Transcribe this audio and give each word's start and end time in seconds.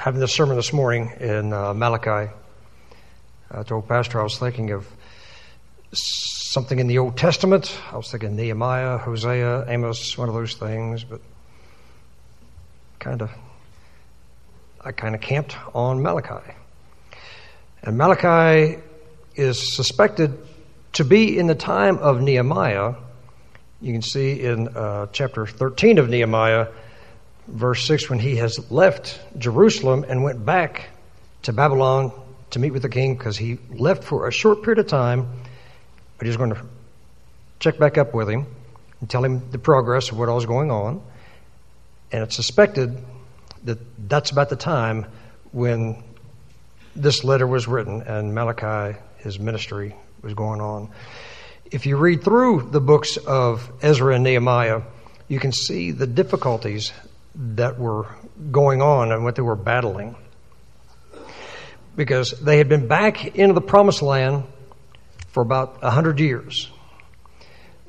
having 0.00 0.18
this 0.18 0.32
sermon 0.32 0.56
this 0.56 0.72
morning 0.72 1.12
in 1.20 1.52
uh, 1.52 1.74
Malachi, 1.74 2.32
I 3.50 3.62
told 3.64 3.86
Pastor 3.86 4.18
I 4.18 4.22
was 4.22 4.38
thinking 4.38 4.70
of 4.70 4.88
something 5.92 6.78
in 6.78 6.86
the 6.86 6.96
Old 6.96 7.18
Testament. 7.18 7.78
I 7.92 7.98
was 7.98 8.10
thinking 8.10 8.34
Nehemiah, 8.34 8.96
Hosea, 8.96 9.66
Amos, 9.68 10.16
one 10.16 10.30
of 10.30 10.34
those 10.34 10.54
things, 10.54 11.04
but 11.04 11.20
kind 12.98 13.20
of, 13.20 13.30
I 14.82 14.92
kind 14.92 15.14
of 15.14 15.20
camped 15.20 15.54
on 15.74 16.02
Malachi. 16.02 16.50
And 17.82 17.98
Malachi 17.98 18.80
is 19.34 19.76
suspected 19.76 20.38
to 20.94 21.04
be 21.04 21.38
in 21.38 21.46
the 21.46 21.54
time 21.54 21.98
of 21.98 22.22
Nehemiah. 22.22 22.94
You 23.82 23.92
can 23.92 24.00
see 24.00 24.40
in 24.40 24.68
uh, 24.68 25.08
chapter 25.12 25.46
13 25.46 25.98
of 25.98 26.08
Nehemiah, 26.08 26.68
verse 27.46 27.84
6, 27.86 28.10
when 28.10 28.18
he 28.18 28.36
has 28.36 28.70
left 28.70 29.20
Jerusalem 29.38 30.04
and 30.08 30.22
went 30.22 30.44
back 30.44 30.88
to 31.42 31.52
Babylon 31.52 32.12
to 32.50 32.58
meet 32.58 32.72
with 32.72 32.82
the 32.82 32.88
king 32.88 33.16
because 33.16 33.36
he 33.36 33.58
left 33.70 34.04
for 34.04 34.28
a 34.28 34.32
short 34.32 34.62
period 34.62 34.78
of 34.78 34.86
time, 34.86 35.28
but 36.18 36.26
he's 36.26 36.36
going 36.36 36.50
to 36.50 36.60
check 37.60 37.78
back 37.78 37.98
up 37.98 38.14
with 38.14 38.28
him 38.28 38.46
and 39.00 39.08
tell 39.08 39.24
him 39.24 39.50
the 39.50 39.58
progress 39.58 40.10
of 40.10 40.18
what 40.18 40.28
all 40.28 40.38
is 40.38 40.46
going 40.46 40.70
on. 40.70 41.02
And 42.12 42.22
it's 42.22 42.36
suspected 42.36 42.98
that 43.64 43.78
that's 44.08 44.30
about 44.30 44.48
the 44.48 44.56
time 44.56 45.06
when 45.52 46.02
this 46.96 47.24
letter 47.24 47.46
was 47.46 47.68
written 47.68 48.02
and 48.02 48.34
Malachi, 48.34 48.98
his 49.18 49.38
ministry, 49.38 49.94
was 50.22 50.34
going 50.34 50.60
on. 50.60 50.90
If 51.70 51.86
you 51.86 51.96
read 51.96 52.24
through 52.24 52.70
the 52.72 52.80
books 52.80 53.16
of 53.16 53.70
Ezra 53.80 54.14
and 54.14 54.24
Nehemiah, 54.24 54.82
you 55.28 55.38
can 55.38 55.52
see 55.52 55.92
the 55.92 56.06
difficulties 56.06 56.92
that 57.34 57.78
were 57.78 58.06
going 58.50 58.82
on 58.82 59.12
and 59.12 59.24
what 59.24 59.36
they 59.36 59.42
were 59.42 59.56
battling. 59.56 60.16
Because 61.96 62.30
they 62.30 62.58
had 62.58 62.68
been 62.68 62.88
back 62.88 63.36
into 63.36 63.54
the 63.54 63.60
promised 63.60 64.02
land 64.02 64.44
for 65.28 65.42
about 65.42 65.78
a 65.82 65.90
hundred 65.90 66.20
years. 66.20 66.70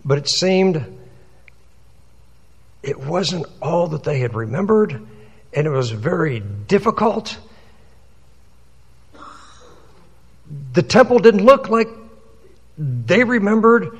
But 0.04 0.18
it 0.18 0.28
seemed 0.28 1.00
it 2.84 3.00
wasn't 3.00 3.46
all 3.62 3.88
that 3.90 4.04
they 4.04 4.20
had 4.20 4.34
remembered, 4.34 5.06
and 5.54 5.68
it 5.68 5.70
was 5.70 5.92
very 5.92 6.40
difficult. 6.40 7.38
The 10.74 10.82
temple 10.82 11.20
didn't 11.20 11.46
look 11.46 11.70
like 11.70 11.88
they 12.78 13.24
remembered. 13.24 13.98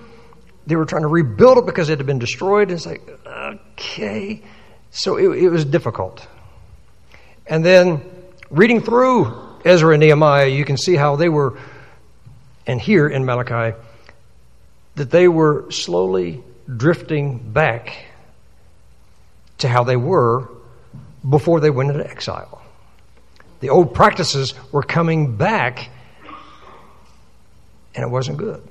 They 0.66 0.76
were 0.76 0.86
trying 0.86 1.04
to 1.04 1.08
rebuild 1.08 1.60
it 1.60 1.66
because 1.66 1.90
it 1.90 2.00
had 2.00 2.08
been 2.08 2.20
destroyed. 2.20 2.72
It's 2.72 2.86
like, 2.86 3.08
okay. 3.26 4.44
So 4.92 5.18
it, 5.18 5.44
it 5.44 5.50
was 5.50 5.66
difficult. 5.66 6.28
And 7.48 7.66
then 7.66 8.02
reading 8.50 8.82
through 8.82 9.34
Ezra 9.66 9.94
and 9.94 10.02
Nehemiah, 10.02 10.48
you 10.48 10.66
can 10.66 10.78
see 10.78 10.96
how 10.96 11.16
they 11.16 11.30
were, 11.30 11.58
and 12.68 12.80
here 12.80 13.08
in 13.08 13.26
Malachi, 13.26 13.78
that 14.96 15.10
they 15.10 15.28
were 15.28 15.72
slowly 15.72 16.44
drifting 16.78 17.40
back 17.40 18.06
to 19.60 19.68
how 19.68 19.84
they 19.84 19.96
were 19.96 20.50
before 21.28 21.60
they 21.60 21.70
went 21.70 21.92
into 21.92 22.10
exile. 22.10 22.62
The 23.60 23.70
old 23.70 23.94
practices 23.94 24.54
were 24.72 24.84
coming 24.84 25.38
back, 25.38 25.90
and 27.94 28.04
it 28.04 28.10
wasn't 28.10 28.38
good. 28.38 28.62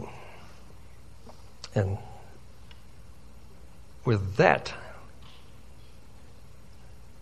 And 1.74 1.96
with 4.04 4.36
that, 4.36 4.74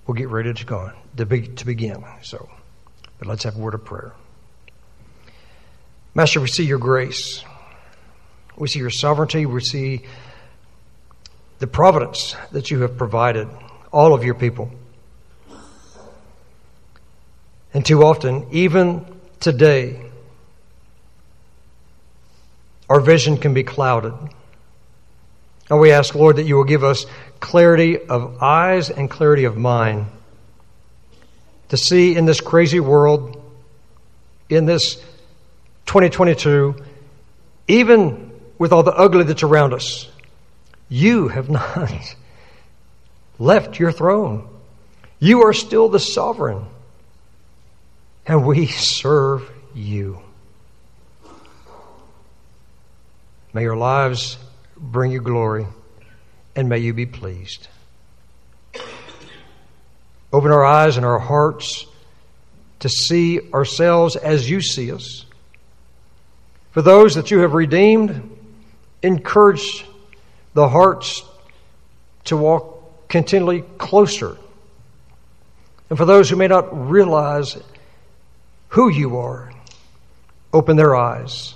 we'll 0.08 0.14
get 0.14 0.30
ready 0.30 0.54
to 0.54 0.64
go 0.64 0.90
to, 1.18 1.26
be, 1.26 1.42
to 1.42 1.66
begin. 1.66 2.02
So, 2.22 2.48
but 3.18 3.28
let's 3.28 3.44
have 3.44 3.56
a 3.56 3.58
word 3.58 3.74
of 3.74 3.84
prayer. 3.84 4.14
Master, 6.14 6.40
we 6.40 6.48
see 6.48 6.64
your 6.64 6.78
grace. 6.78 7.44
We 8.56 8.68
see 8.68 8.78
your 8.78 8.90
sovereignty. 8.90 9.44
We 9.44 9.60
see 9.60 10.06
the 11.58 11.66
providence 11.66 12.34
that 12.52 12.70
you 12.70 12.80
have 12.80 12.96
provided 12.96 13.48
all 13.92 14.14
of 14.14 14.24
your 14.24 14.34
people. 14.34 14.70
And 17.74 17.84
too 17.84 18.02
often, 18.02 18.46
even 18.50 19.04
today, 19.40 20.00
our 22.88 23.00
vision 23.00 23.36
can 23.36 23.52
be 23.52 23.62
clouded. 23.62 24.14
And 25.68 25.78
we 25.78 25.92
ask, 25.92 26.14
Lord, 26.14 26.36
that 26.36 26.44
you 26.44 26.56
will 26.56 26.64
give 26.64 26.82
us 26.82 27.04
clarity 27.40 27.98
of 27.98 28.42
eyes 28.42 28.90
and 28.90 29.10
clarity 29.10 29.44
of 29.44 29.56
mind 29.56 30.06
to 31.68 31.76
see 31.76 32.16
in 32.16 32.24
this 32.24 32.40
crazy 32.40 32.80
world, 32.80 33.42
in 34.48 34.64
this 34.64 34.96
2022, 35.86 36.76
even 37.68 38.32
with 38.58 38.72
all 38.72 38.82
the 38.82 38.92
ugly 38.92 39.24
that's 39.24 39.42
around 39.42 39.72
us, 39.72 40.08
you 40.88 41.28
have 41.28 41.50
not 41.50 41.92
left 43.38 43.78
your 43.78 43.92
throne. 43.92 44.48
You 45.20 45.44
are 45.44 45.52
still 45.52 45.88
the 45.88 46.00
sovereign, 46.00 46.64
and 48.26 48.46
we 48.46 48.66
serve 48.66 49.50
you. 49.74 50.20
May 53.52 53.62
your 53.62 53.76
lives 53.76 54.38
bring 54.76 55.10
you 55.10 55.20
glory, 55.20 55.66
and 56.58 56.68
may 56.68 56.78
you 56.78 56.92
be 56.92 57.06
pleased. 57.06 57.68
Open 60.32 60.50
our 60.50 60.64
eyes 60.64 60.96
and 60.96 61.06
our 61.06 61.20
hearts 61.20 61.86
to 62.80 62.88
see 62.88 63.52
ourselves 63.52 64.16
as 64.16 64.50
you 64.50 64.60
see 64.60 64.90
us. 64.90 65.24
For 66.72 66.82
those 66.82 67.14
that 67.14 67.30
you 67.30 67.38
have 67.38 67.54
redeemed, 67.54 68.36
encourage 69.04 69.86
the 70.54 70.68
hearts 70.68 71.22
to 72.24 72.36
walk 72.36 73.06
continually 73.08 73.62
closer. 73.78 74.36
And 75.90 75.96
for 75.96 76.06
those 76.06 76.28
who 76.28 76.34
may 76.34 76.48
not 76.48 76.90
realize 76.90 77.56
who 78.70 78.88
you 78.88 79.18
are, 79.18 79.52
open 80.52 80.76
their 80.76 80.96
eyes 80.96 81.54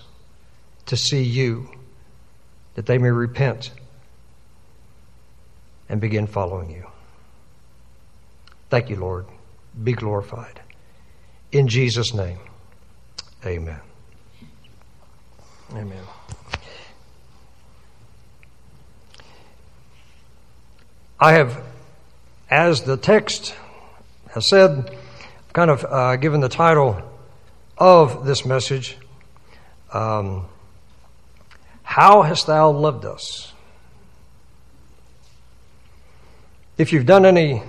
to 0.86 0.96
see 0.96 1.24
you 1.24 1.68
that 2.76 2.86
they 2.86 2.98
may 2.98 3.10
repent 3.10 3.72
and 5.92 6.00
begin 6.00 6.26
following 6.26 6.70
you. 6.70 6.86
Thank 8.70 8.88
you, 8.88 8.96
Lord. 8.96 9.26
Be 9.84 9.92
glorified. 9.92 10.58
In 11.52 11.68
Jesus' 11.68 12.14
name, 12.14 12.38
amen. 13.44 13.78
Amen. 15.72 16.02
I 21.20 21.32
have, 21.32 21.62
as 22.50 22.82
the 22.82 22.96
text 22.96 23.54
has 24.30 24.48
said, 24.48 24.96
kind 25.52 25.70
of 25.70 25.84
uh, 25.84 26.16
given 26.16 26.40
the 26.40 26.48
title 26.48 27.02
of 27.76 28.24
this 28.24 28.46
message. 28.46 28.96
Um, 29.92 30.46
how 31.82 32.22
hast 32.22 32.46
thou 32.46 32.70
loved 32.70 33.04
us? 33.04 33.51
If 36.82 36.92
you've 36.92 37.06
done 37.06 37.24
any 37.24 37.62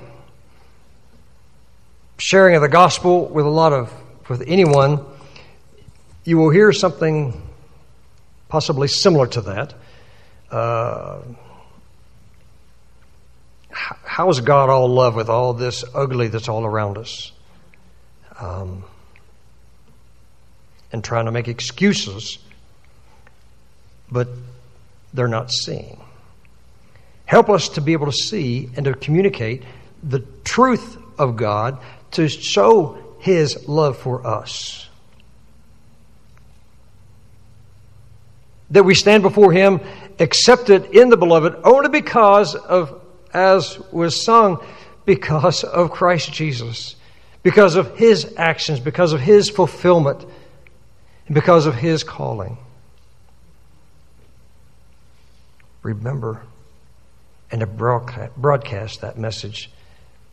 sharing 2.17 2.55
of 2.55 2.63
the 2.63 2.67
gospel 2.67 3.27
with 3.27 3.45
a 3.45 3.49
lot 3.49 3.71
of 3.71 3.93
with 4.27 4.41
anyone, 4.47 5.05
you 6.23 6.39
will 6.39 6.49
hear 6.49 6.73
something 6.73 7.39
possibly 8.49 8.87
similar 8.87 9.27
to 9.27 9.41
that. 9.41 9.75
Uh, 10.49 11.21
how 13.69 14.29
is 14.29 14.39
God 14.39 14.71
all 14.71 14.87
love 14.87 15.13
with 15.13 15.29
all 15.29 15.53
this 15.53 15.83
ugly 15.93 16.29
that's 16.29 16.49
all 16.49 16.65
around 16.65 16.97
us? 16.97 17.31
Um, 18.39 18.83
and 20.91 21.03
trying 21.03 21.25
to 21.25 21.31
make 21.31 21.47
excuses 21.47 22.39
but 24.11 24.27
they're 25.13 25.27
not 25.27 25.51
seeing. 25.51 26.03
Help 27.25 27.49
us 27.49 27.69
to 27.69 27.81
be 27.81 27.93
able 27.93 28.05
to 28.05 28.11
see 28.11 28.69
and 28.75 28.85
to 28.85 28.93
communicate 28.93 29.63
the 30.03 30.19
truth 30.43 30.97
of 31.17 31.35
God 31.35 31.79
to 32.11 32.27
show 32.27 32.97
His 33.19 33.67
love 33.67 33.97
for 33.97 34.25
us. 34.25 34.87
That 38.71 38.83
we 38.83 38.95
stand 38.95 39.23
before 39.23 39.51
Him 39.51 39.79
accepted 40.19 40.85
in 40.91 41.09
the 41.09 41.17
beloved 41.17 41.55
only 41.63 41.89
because 41.89 42.55
of, 42.55 43.01
as 43.33 43.79
was 43.91 44.21
sung, 44.21 44.63
because 45.05 45.63
of 45.63 45.91
Christ 45.91 46.31
Jesus, 46.31 46.95
because 47.41 47.75
of 47.75 47.97
His 47.97 48.33
actions, 48.37 48.79
because 48.79 49.13
of 49.13 49.21
His 49.21 49.49
fulfillment, 49.49 50.25
and 51.27 51.35
because 51.35 51.65
of 51.65 51.75
His 51.75 52.03
calling 52.03 52.57
remember 55.83 56.41
and 57.53 57.59
to 57.59 57.67
broadcast 58.35 59.01
that 59.01 59.15
message 59.15 59.69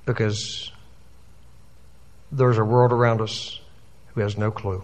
because 0.06 0.72
there's 2.32 2.56
a 2.56 2.64
world 2.64 2.92
around 2.92 3.20
us 3.20 3.60
who 4.14 4.22
has 4.22 4.38
no 4.38 4.50
clue. 4.50 4.82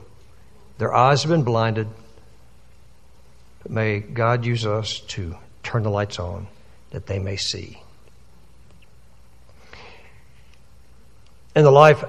Their 0.76 0.94
eyes 0.94 1.22
have 1.22 1.30
been 1.30 1.44
blinded. 1.44 1.88
But 3.62 3.72
may 3.72 4.00
God 4.00 4.44
use 4.44 4.66
us 4.66 5.00
to 5.08 5.34
turn 5.62 5.82
the 5.82 5.88
lights 5.88 6.18
on 6.18 6.46
that 6.90 7.06
they 7.06 7.18
may 7.18 7.36
see. 7.36 7.82
In 11.54 11.64
the 11.64 11.72
life, 11.72 12.04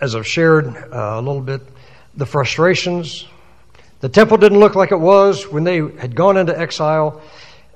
as 0.00 0.16
I've 0.16 0.26
shared 0.26 0.74
uh, 0.74 1.16
a 1.16 1.20
little 1.20 1.42
bit, 1.42 1.60
the 2.14 2.24
frustrations, 2.24 3.26
the 4.00 4.08
temple 4.08 4.38
didn't 4.38 4.58
look 4.58 4.74
like 4.74 4.90
it 4.90 5.00
was 5.00 5.46
when 5.46 5.64
they 5.64 5.76
had 5.76 6.14
gone 6.14 6.38
into 6.38 6.58
exile, 6.58 7.20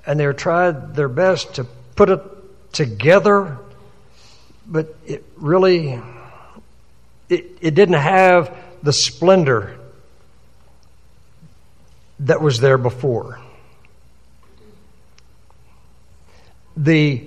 and 0.06 0.19
they 0.19 0.32
tried 0.32 0.94
their 0.94 1.08
best 1.08 1.55
to 1.55 1.64
put 1.97 2.11
it 2.11 2.20
together, 2.73 3.58
but 4.67 4.97
it 5.06 5.25
really 5.37 6.00
it, 7.29 7.58
it 7.61 7.75
didn't 7.75 7.94
have 7.94 8.56
the 8.82 8.93
splendor 8.93 9.79
that 12.20 12.43
was 12.43 12.61
there 12.61 12.76
before. 12.76 13.41
The 16.76 17.26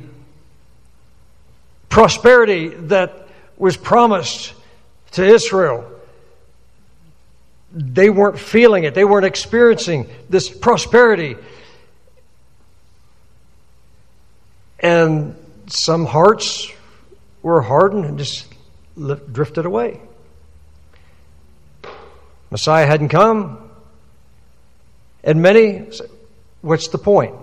prosperity 1.89 2.67
that 2.69 3.27
was 3.57 3.77
promised 3.77 4.53
to 5.11 5.23
Israel, 5.23 5.89
they 7.71 8.09
weren't 8.09 8.39
feeling 8.39 8.83
it. 8.83 8.93
They 8.93 9.05
weren't 9.05 9.25
experiencing 9.25 10.09
this 10.29 10.49
prosperity. 10.49 11.37
And 14.83 15.35
some 15.67 16.05
hearts 16.05 16.71
were 17.41 17.61
hardened 17.61 18.05
and 18.05 18.19
just 18.19 18.45
drifted 18.95 19.65
away. 19.65 20.01
Messiah 22.51 22.85
hadn't 22.85 23.09
come. 23.09 23.71
And 25.23 25.41
many, 25.41 25.89
said, 25.91 26.09
what's 26.61 26.89
the 26.89 26.97
point? 26.97 27.33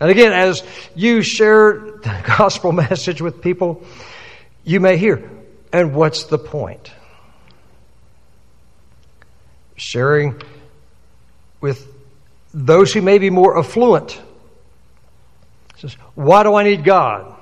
And 0.00 0.10
again, 0.10 0.32
as 0.32 0.62
you 0.96 1.22
share 1.22 1.72
the 1.72 2.22
gospel 2.36 2.72
message 2.72 3.22
with 3.22 3.40
people, 3.40 3.84
you 4.64 4.80
may 4.80 4.96
hear, 4.96 5.30
and 5.72 5.94
what's 5.94 6.24
the 6.24 6.38
point? 6.38 6.90
Sharing 9.76 10.42
with 11.60 11.86
those 12.52 12.92
who 12.92 13.02
may 13.02 13.18
be 13.18 13.30
more 13.30 13.58
affluent. 13.58 14.20
Says, 15.76 15.94
why 16.14 16.42
do 16.42 16.54
I 16.54 16.62
need 16.62 16.84
God? 16.84 17.34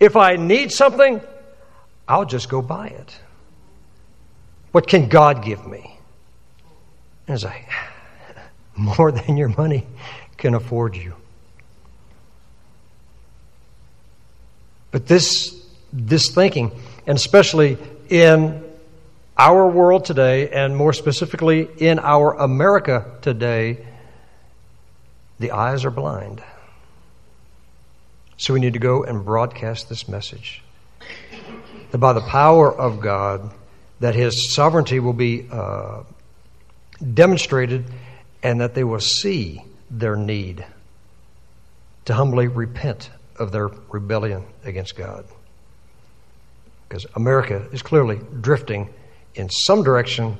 If 0.00 0.16
I 0.16 0.36
need 0.36 0.72
something, 0.72 1.20
I'll 2.08 2.24
just 2.24 2.48
go 2.48 2.62
buy 2.62 2.88
it. 2.88 3.18
What 4.72 4.86
can 4.86 5.08
God 5.08 5.44
give 5.44 5.66
me? 5.66 5.98
And 7.26 7.34
it's 7.34 7.44
like, 7.44 7.68
more 8.76 9.12
than 9.12 9.36
your 9.36 9.48
money 9.48 9.86
can 10.36 10.54
afford 10.54 10.96
you. 10.96 11.14
But 14.90 15.06
this, 15.06 15.64
this 15.92 16.30
thinking, 16.30 16.70
and 17.06 17.16
especially 17.16 17.78
in 18.08 18.62
our 19.36 19.68
world 19.68 20.04
today, 20.04 20.50
and 20.50 20.76
more 20.76 20.92
specifically 20.92 21.68
in 21.78 21.98
our 21.98 22.34
America 22.34 23.18
today, 23.22 23.84
the 25.40 25.50
eyes 25.50 25.84
are 25.84 25.90
blind. 25.90 26.42
So 28.36 28.52
we 28.52 28.60
need 28.60 28.72
to 28.72 28.78
go 28.78 29.04
and 29.04 29.24
broadcast 29.24 29.88
this 29.88 30.08
message 30.08 30.62
that 31.90 31.98
by 31.98 32.12
the 32.12 32.20
power 32.20 32.72
of 32.72 33.00
God, 33.00 33.52
that 34.00 34.14
His 34.14 34.52
sovereignty 34.54 34.98
will 34.98 35.12
be 35.12 35.46
uh, 35.50 36.02
demonstrated, 37.12 37.84
and 38.42 38.60
that 38.60 38.74
they 38.74 38.84
will 38.84 39.00
see 39.00 39.62
their 39.90 40.16
need 40.16 40.64
to 42.06 42.14
humbly 42.14 42.48
repent 42.48 43.10
of 43.36 43.52
their 43.52 43.68
rebellion 43.90 44.44
against 44.64 44.96
God. 44.96 45.24
Because 46.88 47.06
America 47.14 47.66
is 47.72 47.82
clearly 47.82 48.20
drifting 48.40 48.92
in 49.34 49.48
some 49.48 49.82
direction, 49.82 50.36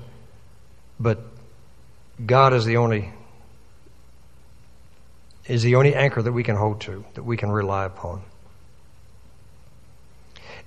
but 1.00 1.20
God 2.24 2.52
is 2.52 2.64
the 2.64 2.76
only 2.76 3.12
is 5.46 5.62
the 5.62 5.74
only 5.76 5.94
anchor 5.94 6.22
that 6.22 6.32
we 6.32 6.42
can 6.42 6.56
hold 6.56 6.80
to, 6.82 7.04
that 7.14 7.22
we 7.22 7.36
can 7.36 7.50
rely 7.50 7.84
upon. 7.84 8.22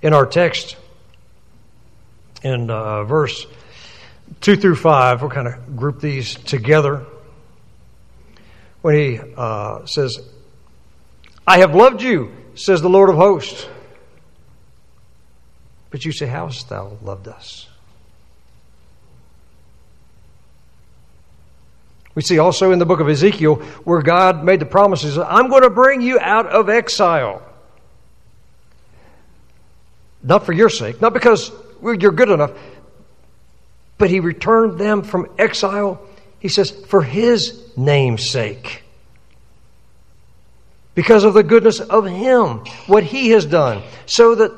In 0.00 0.12
our 0.12 0.26
text, 0.26 0.76
in 2.42 2.70
uh, 2.70 3.04
verse 3.04 3.46
2 4.40 4.56
through 4.56 4.76
5, 4.76 5.22
we'll 5.22 5.30
kind 5.30 5.48
of 5.48 5.76
group 5.76 6.00
these 6.00 6.34
together. 6.34 7.04
When 8.82 8.94
he 8.94 9.20
uh, 9.36 9.86
says, 9.86 10.18
I 11.46 11.58
have 11.58 11.74
loved 11.74 12.02
you, 12.02 12.32
says 12.54 12.80
the 12.80 12.88
Lord 12.88 13.10
of 13.10 13.16
hosts. 13.16 13.66
But 15.90 16.04
you 16.04 16.12
say, 16.12 16.26
How 16.26 16.46
hast 16.46 16.68
thou 16.68 16.98
loved 17.02 17.28
us? 17.28 17.67
We 22.18 22.22
see 22.22 22.40
also 22.40 22.72
in 22.72 22.80
the 22.80 22.84
book 22.84 22.98
of 22.98 23.08
Ezekiel 23.08 23.54
where 23.84 24.02
God 24.02 24.42
made 24.42 24.58
the 24.58 24.66
promises 24.66 25.16
I'm 25.16 25.48
going 25.48 25.62
to 25.62 25.70
bring 25.70 26.00
you 26.00 26.18
out 26.18 26.46
of 26.46 26.68
exile. 26.68 27.40
Not 30.24 30.44
for 30.44 30.52
your 30.52 30.68
sake, 30.68 31.00
not 31.00 31.14
because 31.14 31.52
you're 31.80 32.10
good 32.10 32.28
enough, 32.28 32.50
but 33.98 34.10
He 34.10 34.18
returned 34.18 34.80
them 34.80 35.02
from 35.02 35.30
exile, 35.38 36.02
He 36.40 36.48
says, 36.48 36.72
for 36.86 37.04
His 37.04 37.62
name's 37.76 38.28
sake. 38.28 38.82
Because 40.96 41.22
of 41.22 41.34
the 41.34 41.44
goodness 41.44 41.78
of 41.78 42.04
Him, 42.04 42.64
what 42.88 43.04
He 43.04 43.30
has 43.30 43.46
done, 43.46 43.80
so 44.06 44.34
that 44.34 44.50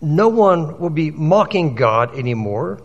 no 0.00 0.26
one 0.26 0.80
will 0.80 0.90
be 0.90 1.12
mocking 1.12 1.76
God 1.76 2.18
anymore, 2.18 2.82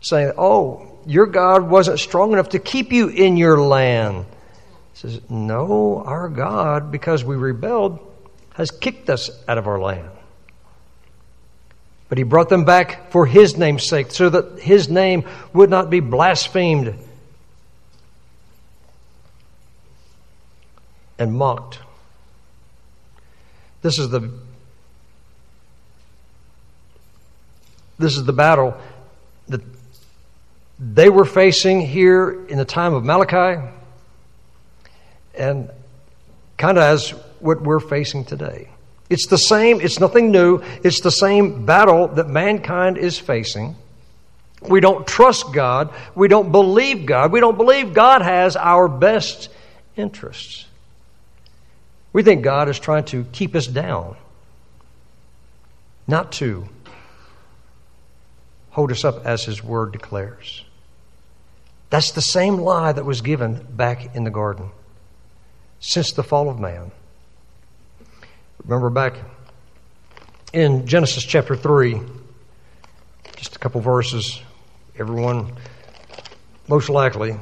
saying, 0.00 0.32
Oh, 0.36 0.85
your 1.06 1.26
God 1.26 1.70
wasn't 1.70 2.00
strong 2.00 2.32
enough 2.32 2.50
to 2.50 2.58
keep 2.58 2.92
you 2.92 3.08
in 3.08 3.36
your 3.36 3.60
land. 3.60 4.26
He 4.92 4.98
says, 4.98 5.20
No, 5.30 6.02
our 6.04 6.28
God, 6.28 6.90
because 6.90 7.24
we 7.24 7.36
rebelled, 7.36 8.00
has 8.54 8.70
kicked 8.70 9.08
us 9.08 9.30
out 9.46 9.58
of 9.58 9.66
our 9.68 9.80
land. 9.80 10.10
But 12.08 12.18
he 12.18 12.24
brought 12.24 12.48
them 12.48 12.64
back 12.64 13.10
for 13.10 13.26
his 13.26 13.56
name's 13.56 13.86
sake, 13.86 14.10
so 14.10 14.28
that 14.28 14.60
his 14.60 14.88
name 14.88 15.24
would 15.52 15.70
not 15.70 15.90
be 15.90 16.00
blasphemed 16.00 16.94
and 21.18 21.34
mocked. 21.34 21.78
This 23.82 23.98
is 23.98 24.10
the 24.10 24.30
this 27.98 28.16
is 28.16 28.24
the 28.24 28.32
battle 28.32 28.76
they 30.78 31.08
were 31.08 31.24
facing 31.24 31.80
here 31.80 32.46
in 32.46 32.58
the 32.58 32.64
time 32.64 32.94
of 32.94 33.04
Malachi, 33.04 33.62
and 35.34 35.70
kind 36.56 36.78
of 36.78 36.82
as 36.82 37.10
what 37.40 37.62
we're 37.62 37.80
facing 37.80 38.24
today. 38.24 38.68
It's 39.08 39.26
the 39.26 39.38
same, 39.38 39.80
it's 39.80 40.00
nothing 40.00 40.30
new. 40.30 40.62
It's 40.82 41.00
the 41.00 41.10
same 41.10 41.64
battle 41.64 42.08
that 42.08 42.28
mankind 42.28 42.98
is 42.98 43.18
facing. 43.18 43.76
We 44.62 44.80
don't 44.80 45.06
trust 45.06 45.52
God. 45.52 45.92
We 46.14 46.28
don't 46.28 46.50
believe 46.50 47.06
God. 47.06 47.30
We 47.30 47.40
don't 47.40 47.56
believe 47.56 47.94
God 47.94 48.22
has 48.22 48.56
our 48.56 48.88
best 48.88 49.48
interests. 49.96 50.66
We 52.12 52.22
think 52.22 52.42
God 52.42 52.68
is 52.68 52.78
trying 52.78 53.04
to 53.06 53.24
keep 53.32 53.54
us 53.54 53.66
down, 53.66 54.16
not 56.08 56.32
to 56.32 56.66
hold 58.70 58.90
us 58.90 59.04
up 59.04 59.24
as 59.24 59.44
His 59.44 59.62
Word 59.62 59.92
declares. 59.92 60.65
That's 61.90 62.10
the 62.10 62.22
same 62.22 62.58
lie 62.58 62.92
that 62.92 63.04
was 63.04 63.20
given 63.20 63.66
back 63.70 64.14
in 64.14 64.24
the 64.24 64.30
garden 64.30 64.70
since 65.78 66.12
the 66.12 66.22
fall 66.22 66.48
of 66.48 66.58
man. 66.58 66.90
Remember 68.64 68.90
back 68.90 69.14
in 70.52 70.86
Genesis 70.86 71.24
chapter 71.24 71.54
3, 71.54 72.00
just 73.36 73.54
a 73.54 73.58
couple 73.58 73.80
verses, 73.80 74.40
everyone 74.98 75.52
most 76.66 76.88
likely 76.88 77.36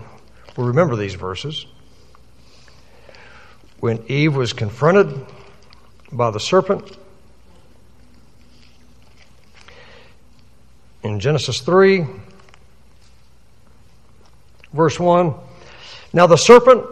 will 0.57 0.67
remember 0.67 0.97
these 0.97 1.15
verses. 1.15 1.65
When 3.81 4.05
Eve 4.09 4.37
was 4.37 4.53
confronted 4.53 5.27
by 6.13 6.31
the 6.31 6.41
serpent, 6.41 6.99
in 11.03 11.21
Genesis 11.21 11.61
3, 11.61 12.07
verse 14.75 14.99
1, 14.99 15.35
now 16.13 16.27
the 16.27 16.37
serpent 16.37 16.85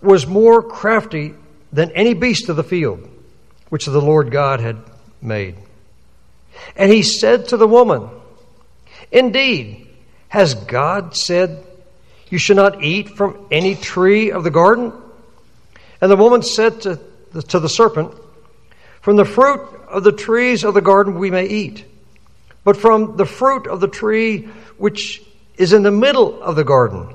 was 0.00 0.26
more 0.26 0.62
crafty 0.62 1.34
than 1.72 1.92
any 1.92 2.14
beast 2.14 2.48
of 2.48 2.56
the 2.56 2.64
field 2.64 3.08
which 3.68 3.86
the 3.86 4.00
Lord 4.00 4.30
God 4.30 4.60
had 4.60 4.78
made. 5.20 5.56
And 6.76 6.90
he 6.90 7.02
said 7.02 7.48
to 7.48 7.56
the 7.56 7.66
woman, 7.66 8.08
Indeed, 9.12 9.86
has 10.28 10.54
God 10.54 11.16
said, 11.16 11.64
You 12.30 12.38
should 12.38 12.56
not 12.56 12.82
eat 12.82 13.10
from 13.10 13.46
any 13.50 13.74
tree 13.74 14.32
of 14.32 14.44
the 14.44 14.50
garden? 14.50 14.92
And 16.00 16.10
the 16.10 16.16
woman 16.16 16.42
said 16.42 16.82
to 16.82 17.00
the, 17.32 17.42
to 17.42 17.60
the 17.60 17.68
serpent, 17.68 18.14
From 19.00 19.16
the 19.16 19.24
fruit 19.24 19.60
of 19.88 20.04
the 20.04 20.12
trees 20.12 20.64
of 20.64 20.74
the 20.74 20.80
garden 20.80 21.18
we 21.18 21.30
may 21.30 21.46
eat, 21.46 21.84
but 22.64 22.76
from 22.76 23.16
the 23.16 23.26
fruit 23.26 23.66
of 23.66 23.80
the 23.80 23.88
tree 23.88 24.48
which 24.76 25.22
is 25.56 25.72
in 25.72 25.82
the 25.82 25.90
middle 25.90 26.40
of 26.42 26.56
the 26.56 26.64
garden, 26.64 27.08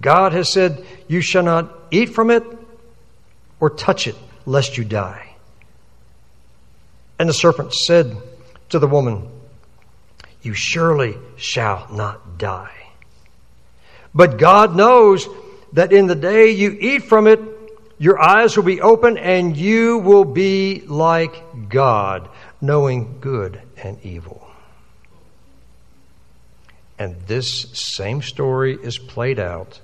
God 0.00 0.32
has 0.32 0.52
said, 0.52 0.84
You 1.08 1.20
shall 1.20 1.42
not 1.42 1.72
eat 1.90 2.10
from 2.10 2.30
it 2.30 2.44
or 3.60 3.70
touch 3.70 4.06
it, 4.06 4.16
lest 4.44 4.76
you 4.76 4.84
die. 4.84 5.34
And 7.18 7.28
the 7.28 7.34
serpent 7.34 7.72
said 7.72 8.16
to 8.70 8.78
the 8.78 8.86
woman, 8.86 9.28
You 10.42 10.54
surely 10.54 11.16
shall 11.36 11.86
not 11.90 12.38
die. 12.38 12.72
But 14.14 14.38
God 14.38 14.76
knows 14.76 15.28
that 15.72 15.92
in 15.92 16.06
the 16.06 16.14
day 16.14 16.50
you 16.50 16.76
eat 16.78 17.04
from 17.04 17.26
it, 17.26 17.40
your 17.98 18.20
eyes 18.20 18.56
will 18.56 18.64
be 18.64 18.80
open 18.80 19.16
and 19.16 19.56
you 19.56 19.98
will 19.98 20.24
be 20.24 20.82
like 20.86 21.68
God, 21.68 22.28
knowing 22.60 23.18
good 23.20 23.60
and 23.82 23.98
evil. 24.04 24.46
And 26.98 27.20
this 27.26 27.66
same 27.72 28.22
story 28.22 28.78
is 28.80 28.98
played 28.98 29.38
out 29.38 29.80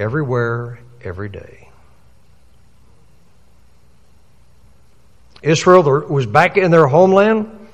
everywhere, 0.00 0.80
every 1.04 1.28
day. 1.28 1.68
Israel 5.42 5.82
was 6.08 6.26
back 6.26 6.56
in 6.56 6.70
their 6.70 6.86
homeland, 6.86 7.68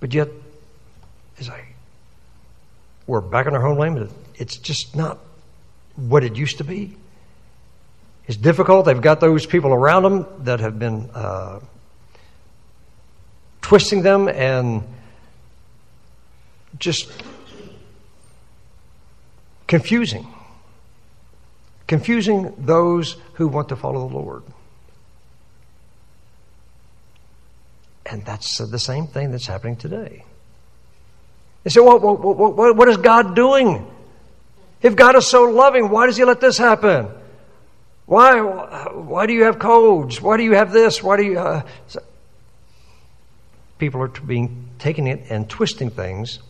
but 0.00 0.14
yet, 0.14 0.28
as 1.38 1.50
I 1.50 1.64
we're 3.06 3.20
back 3.20 3.46
in 3.46 3.54
our 3.54 3.60
homeland, 3.60 3.96
but 3.98 4.10
it's 4.36 4.56
just 4.56 4.96
not 4.96 5.18
what 5.96 6.24
it 6.24 6.36
used 6.36 6.58
to 6.58 6.64
be. 6.64 6.96
It's 8.26 8.36
difficult. 8.36 8.86
They've 8.86 9.00
got 9.00 9.20
those 9.20 9.44
people 9.44 9.72
around 9.72 10.04
them 10.04 10.26
that 10.44 10.60
have 10.60 10.78
been 10.78 11.10
uh, 11.12 11.60
twisting 13.60 14.02
them 14.02 14.28
and 14.28 14.84
just 16.78 17.10
confusing. 19.66 20.26
Confusing 21.86 22.54
those 22.58 23.16
who 23.34 23.48
want 23.48 23.68
to 23.70 23.76
follow 23.76 24.08
the 24.08 24.14
Lord. 24.14 24.42
And 28.06 28.24
that's 28.24 28.58
the 28.58 28.78
same 28.78 29.06
thing 29.06 29.30
that's 29.30 29.46
happening 29.46 29.76
today. 29.76 30.24
They 31.64 31.70
say, 31.70 31.80
well, 31.80 31.98
what, 31.98 32.56
what, 32.56 32.76
what 32.76 32.88
is 32.88 32.96
God 32.96 33.36
doing? 33.36 33.86
If 34.82 34.96
God 34.96 35.16
is 35.16 35.26
so 35.26 35.44
loving, 35.44 35.90
why 35.90 36.06
does 36.06 36.16
He 36.16 36.24
let 36.24 36.40
this 36.40 36.58
happen? 36.58 37.08
Why, 38.06 38.40
why 38.40 39.26
do 39.26 39.32
you 39.32 39.44
have 39.44 39.58
colds? 39.58 40.20
Why 40.20 40.36
do 40.36 40.42
you 40.42 40.54
have 40.54 40.72
this? 40.72 41.02
Why 41.02 41.16
do 41.16 41.22
you. 41.22 41.38
Uh, 41.38 41.62
people 43.78 44.02
are 44.02 44.08
being 44.08 44.68
taking 44.78 45.06
it 45.06 45.24
and 45.30 45.48
twisting 45.48 45.90
things 45.90 46.40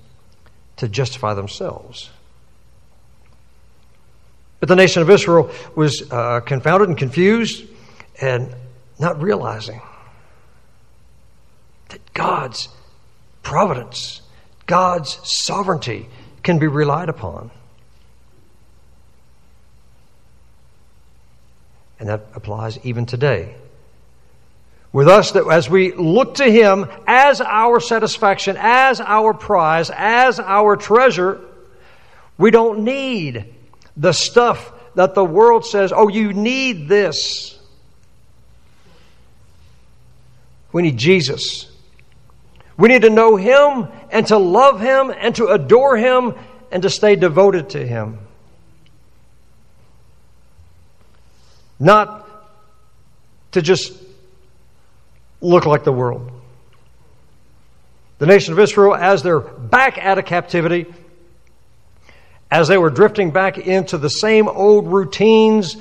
to 0.76 0.88
justify 0.88 1.34
themselves. 1.34 2.10
But 4.62 4.68
the 4.68 4.76
nation 4.76 5.02
of 5.02 5.10
Israel 5.10 5.50
was 5.74 6.08
uh, 6.08 6.38
confounded 6.38 6.88
and 6.88 6.96
confused 6.96 7.64
and 8.20 8.54
not 8.96 9.20
realizing 9.20 9.82
that 11.88 12.14
God's 12.14 12.68
providence, 13.42 14.20
God's 14.66 15.18
sovereignty 15.24 16.08
can 16.44 16.60
be 16.60 16.68
relied 16.68 17.08
upon. 17.08 17.50
And 21.98 22.08
that 22.08 22.26
applies 22.32 22.78
even 22.84 23.04
today. 23.04 23.56
With 24.92 25.08
us, 25.08 25.32
that 25.32 25.44
as 25.48 25.68
we 25.68 25.92
look 25.92 26.36
to 26.36 26.44
Him 26.48 26.86
as 27.08 27.40
our 27.40 27.80
satisfaction, 27.80 28.56
as 28.60 29.00
our 29.00 29.34
prize, 29.34 29.90
as 29.92 30.38
our 30.38 30.76
treasure, 30.76 31.40
we 32.38 32.52
don't 32.52 32.84
need 32.84 33.51
the 33.96 34.12
stuff 34.12 34.72
that 34.94 35.14
the 35.14 35.24
world 35.24 35.64
says, 35.66 35.92
oh, 35.94 36.08
you 36.08 36.32
need 36.32 36.88
this. 36.88 37.58
We 40.72 40.82
need 40.82 40.96
Jesus. 40.96 41.70
We 42.76 42.88
need 42.88 43.02
to 43.02 43.10
know 43.10 43.36
Him 43.36 43.88
and 44.10 44.26
to 44.28 44.38
love 44.38 44.80
Him 44.80 45.12
and 45.16 45.34
to 45.36 45.48
adore 45.48 45.96
Him 45.96 46.34
and 46.70 46.82
to 46.82 46.90
stay 46.90 47.16
devoted 47.16 47.70
to 47.70 47.86
Him. 47.86 48.18
Not 51.78 52.28
to 53.52 53.60
just 53.60 53.92
look 55.40 55.66
like 55.66 55.84
the 55.84 55.92
world. 55.92 56.30
The 58.18 58.26
nation 58.26 58.52
of 58.52 58.60
Israel, 58.60 58.94
as 58.94 59.22
they're 59.22 59.40
back 59.40 59.98
out 59.98 60.16
of 60.16 60.24
captivity, 60.24 60.86
as 62.52 62.68
they 62.68 62.76
were 62.76 62.90
drifting 62.90 63.30
back 63.30 63.56
into 63.56 63.96
the 63.96 64.10
same 64.10 64.46
old 64.46 64.86
routines 64.86 65.78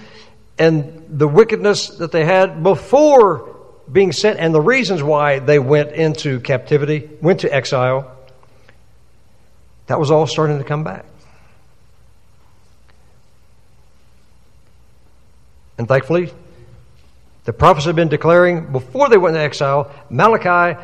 and 0.57 1.05
the 1.09 1.27
wickedness 1.27 1.89
that 1.97 2.13
they 2.13 2.23
had 2.23 2.63
before 2.63 3.57
being 3.91 4.13
sent 4.13 4.39
and 4.39 4.55
the 4.55 4.61
reasons 4.61 5.03
why 5.03 5.39
they 5.39 5.59
went 5.59 5.91
into 5.91 6.39
captivity, 6.39 7.09
went 7.21 7.41
to 7.41 7.53
exile, 7.53 8.09
that 9.87 9.99
was 9.99 10.11
all 10.11 10.25
starting 10.25 10.59
to 10.59 10.63
come 10.63 10.85
back. 10.85 11.03
And 15.77 15.89
thankfully, 15.89 16.31
the 17.43 17.51
prophets 17.51 17.85
had 17.85 17.97
been 17.97 18.07
declaring 18.07 18.71
before 18.71 19.09
they 19.09 19.17
went 19.17 19.35
into 19.35 19.43
exile, 19.43 19.91
Malachi, 20.09 20.79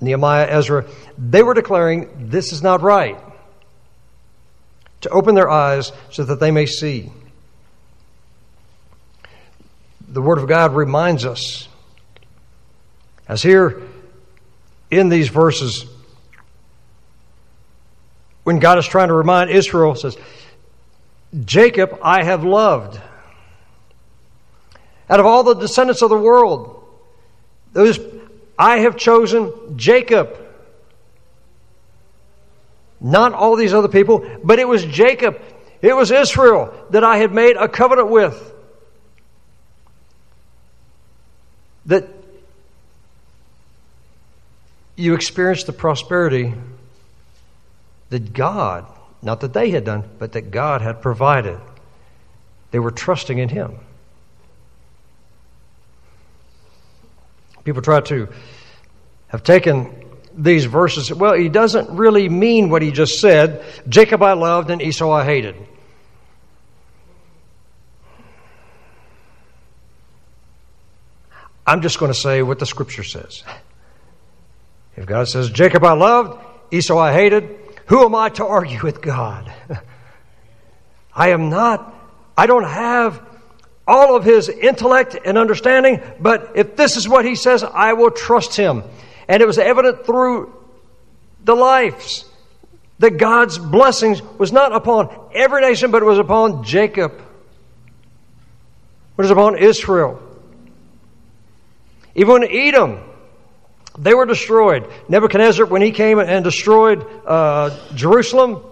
Nehemiah, 0.00 0.46
Ezra, 0.48 0.86
they 1.18 1.42
were 1.42 1.52
declaring 1.52 2.30
this 2.30 2.54
is 2.54 2.62
not 2.62 2.80
right. 2.80 3.18
To 5.02 5.10
open 5.10 5.34
their 5.34 5.50
eyes 5.50 5.92
so 6.10 6.24
that 6.24 6.40
they 6.40 6.50
may 6.50 6.66
see. 6.66 7.12
The 10.08 10.22
Word 10.22 10.38
of 10.38 10.48
God 10.48 10.74
reminds 10.74 11.24
us 11.24 11.68
as 13.28 13.42
here 13.42 13.82
in 14.90 15.08
these 15.08 15.28
verses, 15.28 15.84
when 18.44 18.60
God 18.60 18.78
is 18.78 18.86
trying 18.86 19.08
to 19.08 19.14
remind 19.14 19.50
Israel, 19.50 19.94
says, 19.96 20.16
Jacob 21.44 21.98
I 22.02 22.22
have 22.22 22.44
loved. 22.44 23.00
Out 25.10 25.20
of 25.20 25.26
all 25.26 25.42
the 25.42 25.54
descendants 25.54 26.02
of 26.02 26.10
the 26.10 26.18
world, 26.18 26.84
those 27.72 27.98
I 28.58 28.78
have 28.78 28.96
chosen 28.96 29.76
Jacob. 29.76 30.38
Not 33.00 33.32
all 33.34 33.56
these 33.56 33.74
other 33.74 33.88
people, 33.88 34.26
but 34.42 34.58
it 34.58 34.66
was 34.66 34.84
Jacob, 34.84 35.40
it 35.82 35.94
was 35.94 36.10
Israel 36.10 36.72
that 36.90 37.04
I 37.04 37.18
had 37.18 37.32
made 37.32 37.56
a 37.56 37.68
covenant 37.68 38.08
with. 38.08 38.54
That 41.86 42.08
you 44.96 45.14
experienced 45.14 45.66
the 45.66 45.72
prosperity 45.72 46.54
that 48.08 48.32
God, 48.32 48.86
not 49.22 49.40
that 49.40 49.52
they 49.52 49.70
had 49.70 49.84
done, 49.84 50.04
but 50.18 50.32
that 50.32 50.50
God 50.50 50.80
had 50.80 51.02
provided. 51.02 51.60
They 52.70 52.78
were 52.78 52.90
trusting 52.90 53.38
in 53.38 53.48
Him. 53.48 53.78
People 57.64 57.82
try 57.82 58.00
to 58.00 58.28
have 59.28 59.42
taken 59.42 60.05
these 60.36 60.66
verses. 60.66 61.12
Well, 61.12 61.34
he 61.34 61.48
doesn't 61.48 61.90
really 61.90 62.28
mean 62.28 62.68
what 62.68 62.82
he 62.82 62.92
just 62.92 63.20
said. 63.20 63.64
Jacob 63.88 64.22
I 64.22 64.34
loved 64.34 64.70
and 64.70 64.82
Esau 64.82 65.10
I 65.10 65.24
hated. 65.24 65.56
I'm 71.66 71.82
just 71.82 71.98
going 71.98 72.12
to 72.12 72.18
say 72.18 72.42
what 72.42 72.58
the 72.58 72.66
scripture 72.66 73.02
says. 73.02 73.42
If 74.96 75.06
God 75.06 75.28
says, 75.28 75.50
Jacob 75.50 75.82
I 75.84 75.94
loved, 75.94 76.40
Esau 76.70 76.96
I 76.96 77.12
hated, 77.12 77.58
who 77.86 78.04
am 78.04 78.14
I 78.14 78.28
to 78.30 78.46
argue 78.46 78.82
with 78.82 79.02
God? 79.02 79.52
I 81.14 81.30
am 81.30 81.50
not, 81.50 81.94
I 82.36 82.46
don't 82.46 82.64
have 82.64 83.22
all 83.86 84.16
of 84.16 84.24
his 84.24 84.48
intellect 84.48 85.16
and 85.24 85.38
understanding, 85.38 86.00
but 86.20 86.52
if 86.54 86.76
this 86.76 86.96
is 86.96 87.08
what 87.08 87.24
he 87.24 87.34
says, 87.34 87.64
I 87.64 87.94
will 87.94 88.10
trust 88.10 88.54
him. 88.54 88.84
And 89.28 89.42
it 89.42 89.46
was 89.46 89.58
evident 89.58 90.06
through 90.06 90.52
the 91.44 91.54
lives 91.54 92.24
that 92.98 93.18
God's 93.18 93.58
blessings 93.58 94.22
was 94.38 94.52
not 94.52 94.72
upon 94.72 95.14
every 95.34 95.60
nation, 95.60 95.90
but 95.90 96.02
it 96.02 96.06
was 96.06 96.18
upon 96.18 96.64
Jacob. 96.64 97.12
It 97.12 99.22
was 99.22 99.30
upon 99.30 99.58
Israel. 99.58 100.20
Even 102.14 102.32
when 102.32 102.50
Edom 102.50 103.00
They 103.98 104.14
were 104.14 104.26
destroyed. 104.26 104.86
Nebuchadnezzar, 105.08 105.66
when 105.66 105.82
he 105.82 105.90
came 105.90 106.18
and 106.18 106.44
destroyed 106.44 107.06
uh, 107.26 107.70
Jerusalem, 107.94 108.62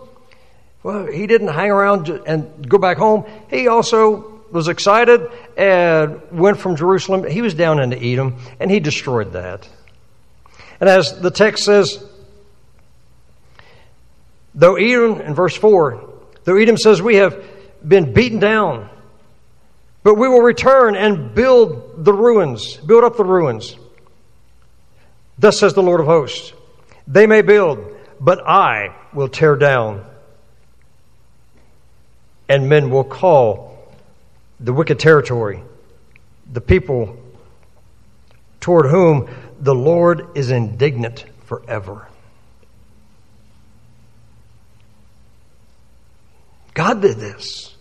well, 0.82 1.06
he 1.06 1.26
didn't 1.26 1.48
hang 1.48 1.70
around 1.70 2.08
and 2.08 2.68
go 2.68 2.76
back 2.76 2.98
home. 2.98 3.24
He 3.48 3.68
also 3.68 4.42
was 4.50 4.68
excited 4.68 5.22
and 5.56 6.20
went 6.30 6.58
from 6.58 6.76
Jerusalem. 6.76 7.28
He 7.28 7.40
was 7.40 7.54
down 7.54 7.80
into 7.80 7.96
Edom, 7.96 8.36
and 8.60 8.70
he 8.70 8.80
destroyed 8.80 9.32
that. 9.32 9.68
And 10.80 10.88
as 10.88 11.20
the 11.20 11.30
text 11.30 11.64
says, 11.64 12.04
though 14.54 14.76
Edom, 14.76 15.20
in 15.20 15.34
verse 15.34 15.56
4, 15.56 16.10
though 16.44 16.56
Edom 16.56 16.76
says, 16.76 17.00
We 17.00 17.16
have 17.16 17.42
been 17.86 18.12
beaten 18.12 18.38
down, 18.38 18.88
but 20.02 20.14
we 20.14 20.28
will 20.28 20.42
return 20.42 20.96
and 20.96 21.34
build 21.34 22.04
the 22.04 22.12
ruins, 22.12 22.76
build 22.76 23.04
up 23.04 23.16
the 23.16 23.24
ruins. 23.24 23.76
Thus 25.38 25.58
says 25.58 25.74
the 25.74 25.82
Lord 25.82 26.00
of 26.00 26.06
hosts 26.06 26.52
They 27.06 27.26
may 27.26 27.42
build, 27.42 27.96
but 28.20 28.40
I 28.46 28.94
will 29.12 29.28
tear 29.28 29.56
down. 29.56 30.04
And 32.48 32.68
men 32.68 32.90
will 32.90 33.04
call 33.04 33.78
the 34.60 34.72
wicked 34.72 34.98
territory, 34.98 35.62
the 36.52 36.60
people 36.60 37.18
toward 38.60 38.86
whom 38.86 39.28
the 39.60 39.74
Lord 39.74 40.36
is 40.36 40.50
indignant 40.50 41.24
forever. 41.44 42.08
God 46.74 47.00
did 47.02 47.16
this. 47.16 47.74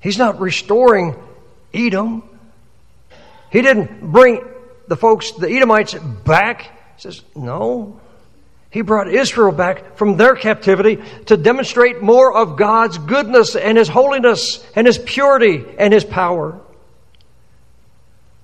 He's 0.00 0.16
not 0.16 0.40
restoring 0.40 1.14
Edom. 1.74 2.22
He 3.50 3.60
didn't 3.60 4.10
bring 4.12 4.42
the 4.88 4.96
folks, 4.96 5.32
the 5.32 5.48
Edomites, 5.48 5.94
back. 5.94 6.62
He 6.96 7.02
says, 7.02 7.22
no. 7.36 8.00
He 8.70 8.82
brought 8.82 9.12
Israel 9.12 9.52
back 9.52 9.96
from 9.96 10.16
their 10.16 10.34
captivity 10.34 11.02
to 11.26 11.36
demonstrate 11.36 12.00
more 12.00 12.34
of 12.34 12.56
God's 12.56 12.96
goodness 12.98 13.56
and 13.56 13.76
His 13.76 13.88
holiness 13.88 14.64
and 14.74 14.86
His 14.86 14.96
purity 14.96 15.64
and 15.76 15.92
His 15.92 16.04
power. 16.04 16.60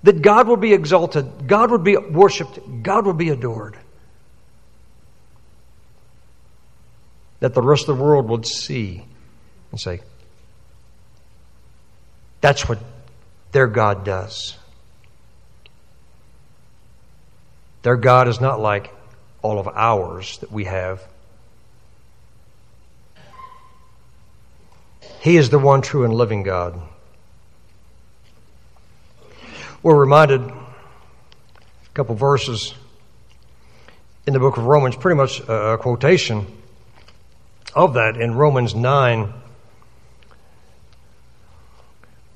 That 0.06 0.22
God 0.22 0.46
will 0.46 0.56
be 0.56 0.72
exalted, 0.72 1.48
God 1.48 1.72
would 1.72 1.82
be 1.82 1.96
worshiped, 1.96 2.60
God 2.84 3.06
would 3.06 3.18
be 3.18 3.30
adored. 3.30 3.76
That 7.40 7.54
the 7.54 7.60
rest 7.60 7.88
of 7.88 7.98
the 7.98 8.04
world 8.04 8.28
would 8.28 8.46
see 8.46 9.04
and 9.72 9.80
say, 9.80 10.02
that's 12.40 12.68
what 12.68 12.78
their 13.50 13.66
God 13.66 14.04
does. 14.04 14.56
Their 17.82 17.96
God 17.96 18.28
is 18.28 18.40
not 18.40 18.60
like 18.60 18.94
all 19.42 19.58
of 19.58 19.66
ours 19.66 20.38
that 20.38 20.52
we 20.52 20.66
have. 20.66 21.02
He 25.18 25.36
is 25.36 25.50
the 25.50 25.58
one 25.58 25.82
true 25.82 26.04
and 26.04 26.14
living 26.14 26.44
God. 26.44 26.80
We're 29.86 29.94
reminded 29.94 30.40
a 30.40 30.54
couple 31.94 32.16
verses 32.16 32.74
in 34.26 34.32
the 34.32 34.40
book 34.40 34.56
of 34.56 34.64
Romans, 34.64 34.96
pretty 34.96 35.16
much 35.16 35.38
a 35.48 35.78
quotation 35.80 36.44
of 37.72 37.94
that 37.94 38.16
in 38.16 38.34
Romans 38.34 38.74
9, 38.74 39.32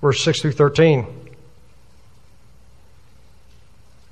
verse 0.00 0.22
6 0.22 0.42
through 0.42 0.52
13. 0.52 1.04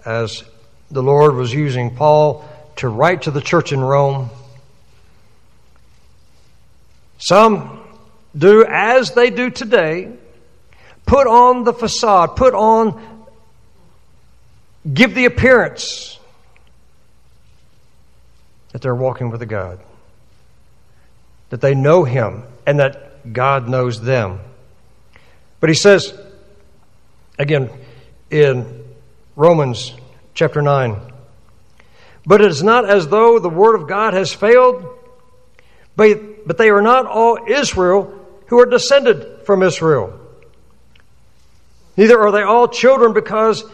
As 0.04 0.42
the 0.90 1.04
Lord 1.04 1.36
was 1.36 1.54
using 1.54 1.94
Paul 1.94 2.44
to 2.74 2.88
write 2.88 3.22
to 3.22 3.30
the 3.30 3.40
church 3.40 3.72
in 3.72 3.78
Rome. 3.78 4.30
Some 7.18 7.84
do 8.36 8.66
as 8.68 9.12
they 9.12 9.30
do 9.30 9.48
today, 9.48 10.10
put 11.06 11.28
on 11.28 11.62
the 11.62 11.72
facade, 11.72 12.34
put 12.34 12.52
on, 12.52 13.07
give 14.92 15.14
the 15.14 15.24
appearance 15.24 16.18
that 18.72 18.82
they're 18.82 18.94
walking 18.94 19.30
with 19.30 19.42
a 19.42 19.46
God, 19.46 19.80
that 21.50 21.60
they 21.60 21.74
know 21.74 22.04
Him, 22.04 22.44
and 22.66 22.78
that 22.80 23.32
God 23.32 23.68
knows 23.68 24.00
them. 24.00 24.40
But 25.60 25.70
he 25.70 25.74
says, 25.74 26.12
again, 27.38 27.70
in 28.30 28.84
Romans 29.36 29.94
chapter 30.34 30.62
9. 30.62 31.00
But 32.26 32.40
it 32.40 32.50
is 32.50 32.62
not 32.62 32.88
as 32.88 33.08
though 33.08 33.38
the 33.38 33.48
word 33.48 33.74
of 33.74 33.88
God 33.88 34.14
has 34.14 34.32
failed, 34.32 34.86
but, 35.96 36.46
but 36.46 36.58
they 36.58 36.70
are 36.70 36.82
not 36.82 37.06
all 37.06 37.38
Israel 37.48 38.14
who 38.46 38.60
are 38.60 38.66
descended 38.66 39.46
from 39.46 39.62
Israel. 39.62 40.18
Neither 41.96 42.20
are 42.20 42.30
they 42.30 42.42
all 42.42 42.68
children 42.68 43.12
because 43.12 43.64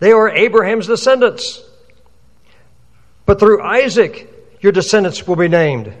they 0.00 0.12
are 0.12 0.28
Abraham's 0.28 0.86
descendants. 0.86 1.62
But 3.26 3.38
through 3.38 3.62
Isaac 3.62 4.28
your 4.60 4.72
descendants 4.72 5.26
will 5.26 5.36
be 5.36 5.48
named. 5.48 5.94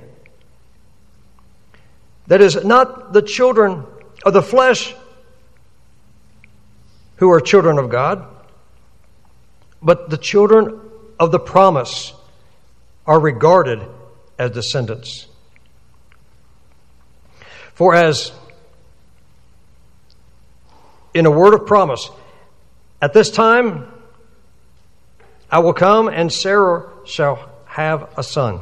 That 2.26 2.40
is, 2.40 2.64
not 2.64 3.12
the 3.12 3.22
children 3.22 3.84
of 4.24 4.32
the 4.32 4.42
flesh 4.42 4.94
who 7.16 7.30
are 7.30 7.40
children 7.40 7.78
of 7.78 7.88
God 7.88 8.26
but 9.82 10.10
the 10.10 10.18
children 10.18 10.80
of 11.18 11.32
the 11.32 11.38
promise 11.38 12.12
are 13.06 13.18
regarded 13.18 13.80
as 14.38 14.50
descendants. 14.50 15.26
For 17.74 17.94
as 17.94 18.32
in 21.14 21.26
a 21.26 21.30
word 21.30 21.54
of 21.54 21.66
promise, 21.66 22.10
at 23.00 23.12
this 23.12 23.30
time 23.30 23.86
I 25.50 25.58
will 25.60 25.72
come 25.72 26.08
and 26.08 26.32
Sarah 26.32 26.88
shall 27.04 27.50
have 27.66 28.08
a 28.16 28.22
son. 28.22 28.60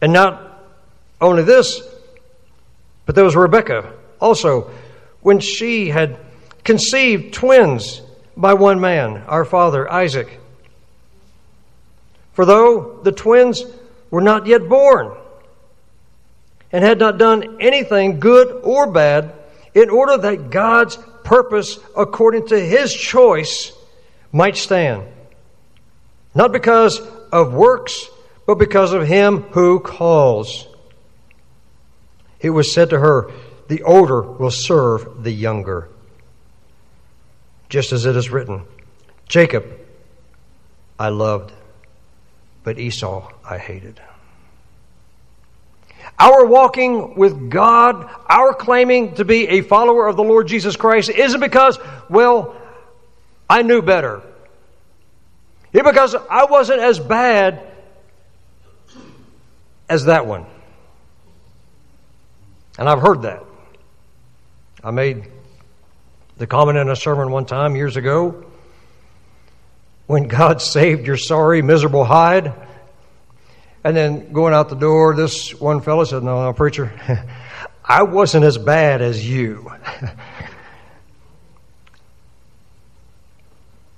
And 0.00 0.12
not 0.12 0.62
only 1.20 1.42
this, 1.42 1.80
but 3.06 3.14
there 3.14 3.24
was 3.24 3.34
Rebekah 3.34 3.92
also, 4.20 4.70
when 5.20 5.40
she 5.40 5.88
had 5.88 6.18
conceived 6.64 7.34
twins 7.34 8.02
by 8.36 8.54
one 8.54 8.80
man, 8.80 9.18
our 9.26 9.44
father 9.44 9.90
Isaac. 9.90 10.40
For 12.32 12.44
though 12.44 13.00
the 13.02 13.12
twins 13.12 13.64
were 14.10 14.20
not 14.20 14.46
yet 14.46 14.68
born 14.68 15.16
and 16.72 16.84
had 16.84 16.98
not 16.98 17.18
done 17.18 17.58
anything 17.60 18.20
good 18.20 18.60
or 18.62 18.90
bad, 18.90 19.32
in 19.76 19.90
order 19.90 20.16
that 20.16 20.48
God's 20.48 20.96
purpose 21.22 21.78
according 21.94 22.46
to 22.48 22.58
his 22.58 22.94
choice 22.94 23.72
might 24.32 24.56
stand. 24.56 25.06
Not 26.34 26.50
because 26.50 26.98
of 27.30 27.52
works, 27.52 28.08
but 28.46 28.54
because 28.54 28.94
of 28.94 29.06
him 29.06 29.42
who 29.42 29.80
calls. 29.80 30.66
It 32.40 32.50
was 32.50 32.72
said 32.72 32.90
to 32.90 32.98
her, 32.98 33.30
The 33.68 33.82
older 33.82 34.22
will 34.22 34.50
serve 34.50 35.22
the 35.22 35.32
younger 35.32 35.90
just 37.68 37.92
as 37.92 38.06
it 38.06 38.16
is 38.16 38.30
written 38.30 38.62
Jacob 39.28 39.66
I 40.98 41.10
loved, 41.10 41.52
but 42.64 42.78
Esau 42.78 43.30
I 43.44 43.58
hated. 43.58 44.00
Our 46.18 46.46
walking 46.46 47.14
with 47.14 47.50
God, 47.50 48.08
our 48.26 48.54
claiming 48.54 49.14
to 49.16 49.24
be 49.24 49.48
a 49.48 49.60
follower 49.60 50.06
of 50.06 50.16
the 50.16 50.24
Lord 50.24 50.48
Jesus 50.48 50.76
Christ, 50.76 51.10
isn't 51.10 51.40
because, 51.40 51.78
well, 52.08 52.56
I 53.48 53.62
knew 53.62 53.82
better. 53.82 54.22
It's 55.72 55.86
because 55.86 56.14
I 56.14 56.46
wasn't 56.46 56.80
as 56.80 56.98
bad 56.98 57.60
as 59.88 60.06
that 60.06 60.26
one. 60.26 60.46
And 62.78 62.88
I've 62.88 63.00
heard 63.00 63.22
that. 63.22 63.44
I 64.82 64.90
made 64.90 65.24
the 66.36 66.46
comment 66.46 66.78
in 66.78 66.88
a 66.88 66.96
sermon 66.96 67.30
one 67.30 67.46
time 67.46 67.76
years 67.76 67.96
ago 67.96 68.44
when 70.06 70.28
God 70.28 70.62
saved 70.62 71.06
your 71.06 71.16
sorry, 71.16 71.62
miserable 71.62 72.04
hide. 72.04 72.54
And 73.86 73.96
then 73.96 74.32
going 74.32 74.52
out 74.52 74.68
the 74.68 74.74
door, 74.74 75.14
this 75.14 75.54
one 75.60 75.80
fellow 75.80 76.02
said, 76.02 76.24
No, 76.24 76.42
no, 76.42 76.52
preacher, 76.52 76.92
I 77.84 78.02
wasn't 78.02 78.44
as 78.44 78.58
bad 78.58 79.00
as 79.00 79.24
you. 79.24 79.70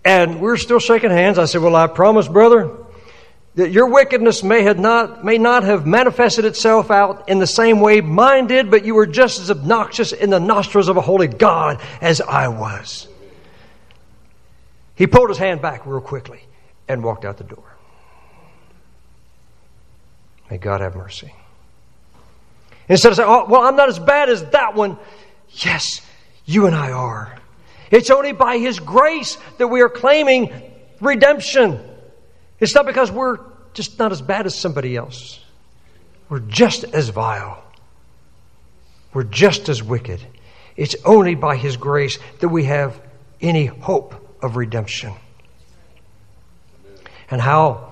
and 0.04 0.42
we're 0.42 0.58
still 0.58 0.78
shaking 0.78 1.08
hands. 1.08 1.38
I 1.38 1.46
said, 1.46 1.62
Well, 1.62 1.74
I 1.74 1.86
promise, 1.86 2.28
brother, 2.28 2.70
that 3.54 3.70
your 3.70 3.88
wickedness 3.88 4.42
may, 4.42 4.70
not, 4.74 5.24
may 5.24 5.38
not 5.38 5.62
have 5.62 5.86
manifested 5.86 6.44
itself 6.44 6.90
out 6.90 7.30
in 7.30 7.38
the 7.38 7.46
same 7.46 7.80
way 7.80 8.02
mine 8.02 8.46
did, 8.46 8.70
but 8.70 8.84
you 8.84 8.94
were 8.94 9.06
just 9.06 9.40
as 9.40 9.50
obnoxious 9.50 10.12
in 10.12 10.28
the 10.28 10.38
nostrils 10.38 10.90
of 10.90 10.98
a 10.98 11.00
holy 11.00 11.28
God 11.28 11.80
as 12.02 12.20
I 12.20 12.48
was. 12.48 13.08
He 14.96 15.06
pulled 15.06 15.30
his 15.30 15.38
hand 15.38 15.62
back 15.62 15.86
real 15.86 16.02
quickly 16.02 16.42
and 16.88 17.02
walked 17.02 17.24
out 17.24 17.38
the 17.38 17.44
door. 17.44 17.67
May 20.50 20.58
God 20.58 20.80
have 20.80 20.94
mercy. 20.94 21.32
Instead 22.88 23.12
of 23.12 23.16
saying, 23.16 23.28
oh, 23.28 23.44
well, 23.46 23.62
I'm 23.62 23.76
not 23.76 23.88
as 23.88 23.98
bad 23.98 24.30
as 24.30 24.44
that 24.50 24.74
one. 24.74 24.96
Yes, 25.50 26.00
you 26.46 26.66
and 26.66 26.74
I 26.74 26.90
are. 26.90 27.38
It's 27.90 28.10
only 28.10 28.32
by 28.32 28.58
His 28.58 28.80
grace 28.80 29.36
that 29.58 29.68
we 29.68 29.82
are 29.82 29.88
claiming 29.88 30.52
redemption. 31.00 31.80
It's 32.60 32.74
not 32.74 32.86
because 32.86 33.10
we're 33.10 33.38
just 33.74 33.98
not 33.98 34.12
as 34.12 34.22
bad 34.22 34.46
as 34.46 34.54
somebody 34.54 34.96
else. 34.96 35.40
We're 36.28 36.40
just 36.40 36.84
as 36.84 37.10
vile. 37.10 37.62
We're 39.12 39.24
just 39.24 39.68
as 39.68 39.82
wicked. 39.82 40.20
It's 40.76 40.96
only 41.04 41.34
by 41.34 41.56
His 41.56 41.76
grace 41.76 42.18
that 42.40 42.48
we 42.48 42.64
have 42.64 43.00
any 43.40 43.66
hope 43.66 44.14
of 44.42 44.56
redemption. 44.56 45.12
And 47.30 47.40
how, 47.40 47.87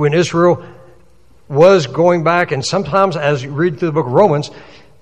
when 0.00 0.14
Israel 0.14 0.64
was 1.48 1.86
going 1.86 2.24
back, 2.24 2.52
and 2.52 2.64
sometimes 2.64 3.16
as 3.16 3.42
you 3.42 3.50
read 3.50 3.78
through 3.78 3.88
the 3.88 3.92
book 3.92 4.06
of 4.06 4.12
Romans, 4.12 4.50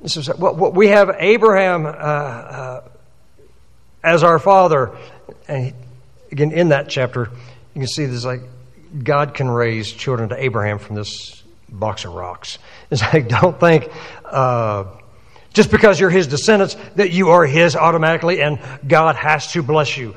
this 0.00 0.16
is, 0.16 0.28
well, 0.36 0.72
we 0.72 0.88
have 0.88 1.14
Abraham 1.18 1.86
uh, 1.86 1.90
uh, 1.90 2.88
as 4.02 4.22
our 4.22 4.38
father. 4.38 4.96
And 5.46 5.72
again, 6.32 6.52
in 6.52 6.70
that 6.70 6.88
chapter, 6.88 7.30
you 7.74 7.80
can 7.80 7.88
see 7.88 8.06
this 8.06 8.24
like 8.24 8.40
God 9.02 9.34
can 9.34 9.48
raise 9.48 9.92
children 9.92 10.30
to 10.30 10.42
Abraham 10.42 10.78
from 10.78 10.96
this 10.96 11.42
box 11.68 12.04
of 12.04 12.14
rocks. 12.14 12.58
It's 12.90 13.02
like, 13.02 13.28
don't 13.28 13.60
think 13.60 13.92
uh, 14.24 14.84
just 15.52 15.70
because 15.70 16.00
you're 16.00 16.08
his 16.08 16.26
descendants 16.26 16.74
that 16.96 17.10
you 17.10 17.28
are 17.28 17.44
his 17.44 17.76
automatically 17.76 18.40
and 18.40 18.58
God 18.86 19.14
has 19.14 19.52
to 19.52 19.62
bless 19.62 19.98
you. 19.98 20.14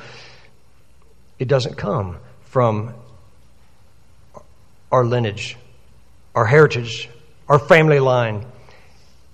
It 1.37 1.49
doesn't 1.49 1.75
come 1.75 2.17
from 2.43 2.93
our 4.91 5.05
lineage, 5.05 5.57
our 6.35 6.45
heritage, 6.45 7.09
our 7.47 7.59
family 7.59 7.99
line. 7.99 8.45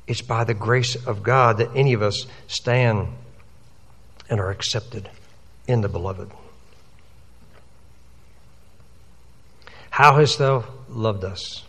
It's 0.06 0.22
by 0.22 0.44
the 0.44 0.54
grace 0.54 0.96
of 1.08 1.24
God 1.24 1.58
that 1.58 1.70
any 1.76 1.94
of 1.94 2.02
us 2.02 2.28
stand 2.48 3.10
and 4.30 4.40
are 4.40 4.50
accepted 4.50 5.10
in 5.68 5.82
the 5.82 5.90
beloved. 5.90 6.32
How 9.90 10.16
hast 10.16 10.38
thou 10.38 10.64
loved 10.90 11.24
us? 11.24 11.64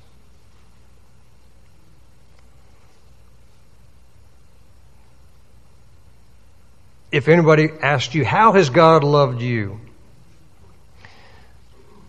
If 7.11 7.29
anybody 7.29 7.71
asked 7.81 8.15
you, 8.15 8.25
How 8.25 8.53
has 8.53 8.69
God 8.69 9.03
loved 9.03 9.41
you? 9.41 9.81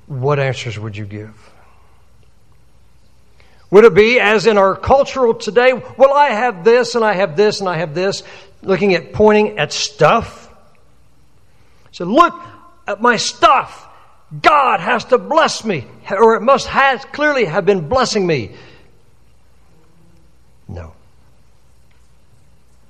What 0.08 0.40
answers 0.40 0.78
would 0.78 0.98
you 0.98 1.06
give? 1.06 1.49
Would 3.72 3.86
it 3.86 3.94
be 3.94 4.20
as 4.20 4.48
in 4.48 4.58
our 4.58 4.76
cultural 4.76 5.36
today? 5.36 5.74
Well, 5.74 6.14
I 6.14 6.30
have 6.30 6.64
this 6.64 6.96
and 6.96 7.06
I 7.06 7.14
have 7.14 7.36
this 7.36 7.60
and 7.60 7.70
I 7.70 7.78
have 7.78 7.94
this, 7.94 8.24
looking 8.62 8.96
at 8.96 9.14
pointing 9.14 9.60
at 9.60 9.72
stuff. 9.72 10.50
So 11.92 12.06
look 12.06 12.34
at 12.88 13.02
my 13.02 13.18
stuff. 13.18 13.88
God 14.42 14.80
has 14.80 15.06
to 15.06 15.18
bless 15.18 15.66
me, 15.66 15.86
or 16.10 16.36
it 16.36 16.42
must 16.42 16.68
have 16.68 17.12
clearly 17.12 17.46
have 17.46 17.66
been 17.66 17.90
blessing 17.90 18.26
me. 18.26 18.56
No. 20.68 20.94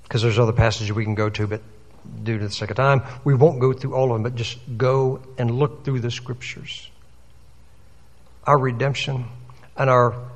Because 0.04 0.22
there's 0.22 0.40
other 0.40 0.52
passages 0.52 0.92
we 0.92 1.06
can 1.06 1.16
go 1.16 1.30
to, 1.30 1.48
but 1.48 1.62
due 2.24 2.38
to 2.38 2.48
the 2.48 2.52
sake 2.52 2.72
of 2.72 2.78
time, 2.78 3.04
we 3.24 3.34
won't 3.34 3.60
go 3.60 3.72
through 3.72 3.96
all 3.96 4.12
of 4.12 4.16
them, 4.16 4.24
but 4.24 4.36
just 4.36 4.58
go 4.78 5.22
and 5.38 5.52
look 5.52 5.86
through 5.86 6.02
the 6.02 6.12
scriptures. 6.12 6.90
Our 8.46 8.58
redemption 8.58 9.26
and 9.78 9.90
our 9.90 10.29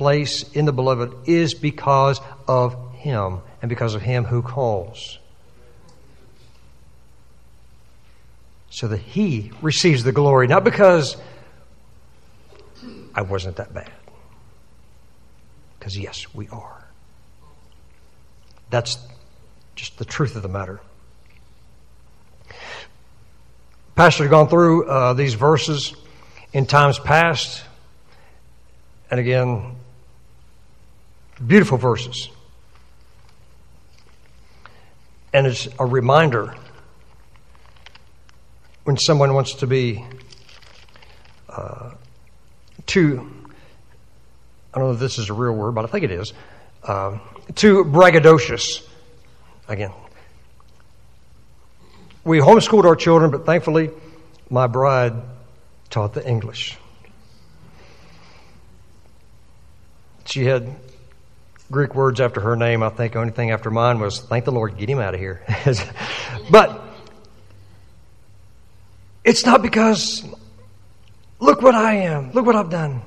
place 0.00 0.50
in 0.54 0.64
the 0.64 0.72
beloved 0.72 1.28
is 1.28 1.52
because 1.52 2.22
of 2.48 2.94
Him 2.94 3.40
and 3.60 3.68
because 3.68 3.94
of 3.94 4.00
Him 4.00 4.24
who 4.24 4.40
calls. 4.40 5.18
So 8.70 8.88
that 8.88 8.96
He 8.96 9.52
receives 9.60 10.02
the 10.02 10.10
glory, 10.10 10.46
not 10.46 10.64
because 10.64 11.18
I 13.14 13.20
wasn't 13.20 13.56
that 13.56 13.74
bad. 13.74 13.92
Because, 15.78 15.98
yes, 15.98 16.32
we 16.32 16.48
are. 16.48 16.82
That's 18.70 18.96
just 19.76 19.98
the 19.98 20.06
truth 20.06 20.34
of 20.34 20.40
the 20.40 20.48
matter. 20.48 20.80
Pastor's 23.96 24.30
gone 24.30 24.48
through 24.48 24.88
uh, 24.88 25.12
these 25.12 25.34
verses 25.34 25.94
in 26.54 26.64
times 26.64 26.98
past. 26.98 27.64
And 29.10 29.20
again, 29.20 29.74
beautiful 31.44 31.78
verses. 31.78 32.28
And 35.32 35.46
it's 35.46 35.68
a 35.78 35.86
reminder 35.86 36.54
when 38.84 38.96
someone 38.96 39.34
wants 39.34 39.54
to 39.56 39.66
be 39.66 40.04
uh, 41.48 41.90
too, 42.86 43.30
I 44.74 44.78
don't 44.78 44.88
know 44.88 44.94
if 44.94 45.00
this 45.00 45.18
is 45.18 45.30
a 45.30 45.32
real 45.32 45.52
word, 45.52 45.72
but 45.72 45.84
I 45.84 45.88
think 45.88 46.04
it 46.04 46.10
is, 46.10 46.32
uh, 46.82 47.18
too 47.54 47.84
braggadocious. 47.84 48.86
Again, 49.68 49.92
we 52.24 52.38
homeschooled 52.38 52.84
our 52.84 52.96
children, 52.96 53.30
but 53.30 53.46
thankfully, 53.46 53.90
my 54.48 54.66
bride 54.66 55.14
taught 55.90 56.12
the 56.14 56.26
English. 56.26 56.76
She 60.24 60.44
had 60.44 60.76
Greek 61.70 61.94
words 61.94 62.20
after 62.20 62.40
her 62.40 62.56
name. 62.56 62.82
I 62.82 62.88
think 62.90 63.12
the 63.12 63.20
only 63.20 63.32
thing 63.32 63.50
after 63.50 63.70
mine 63.70 64.00
was, 64.00 64.20
thank 64.20 64.44
the 64.44 64.52
Lord, 64.52 64.76
get 64.76 64.88
him 64.88 64.98
out 64.98 65.14
of 65.14 65.20
here. 65.20 65.42
but 66.50 66.82
it's 69.24 69.46
not 69.46 69.62
because, 69.62 70.24
look 71.38 71.62
what 71.62 71.74
I 71.74 71.94
am, 71.94 72.32
look 72.32 72.44
what 72.44 72.56
I've 72.56 72.70
done. 72.70 73.02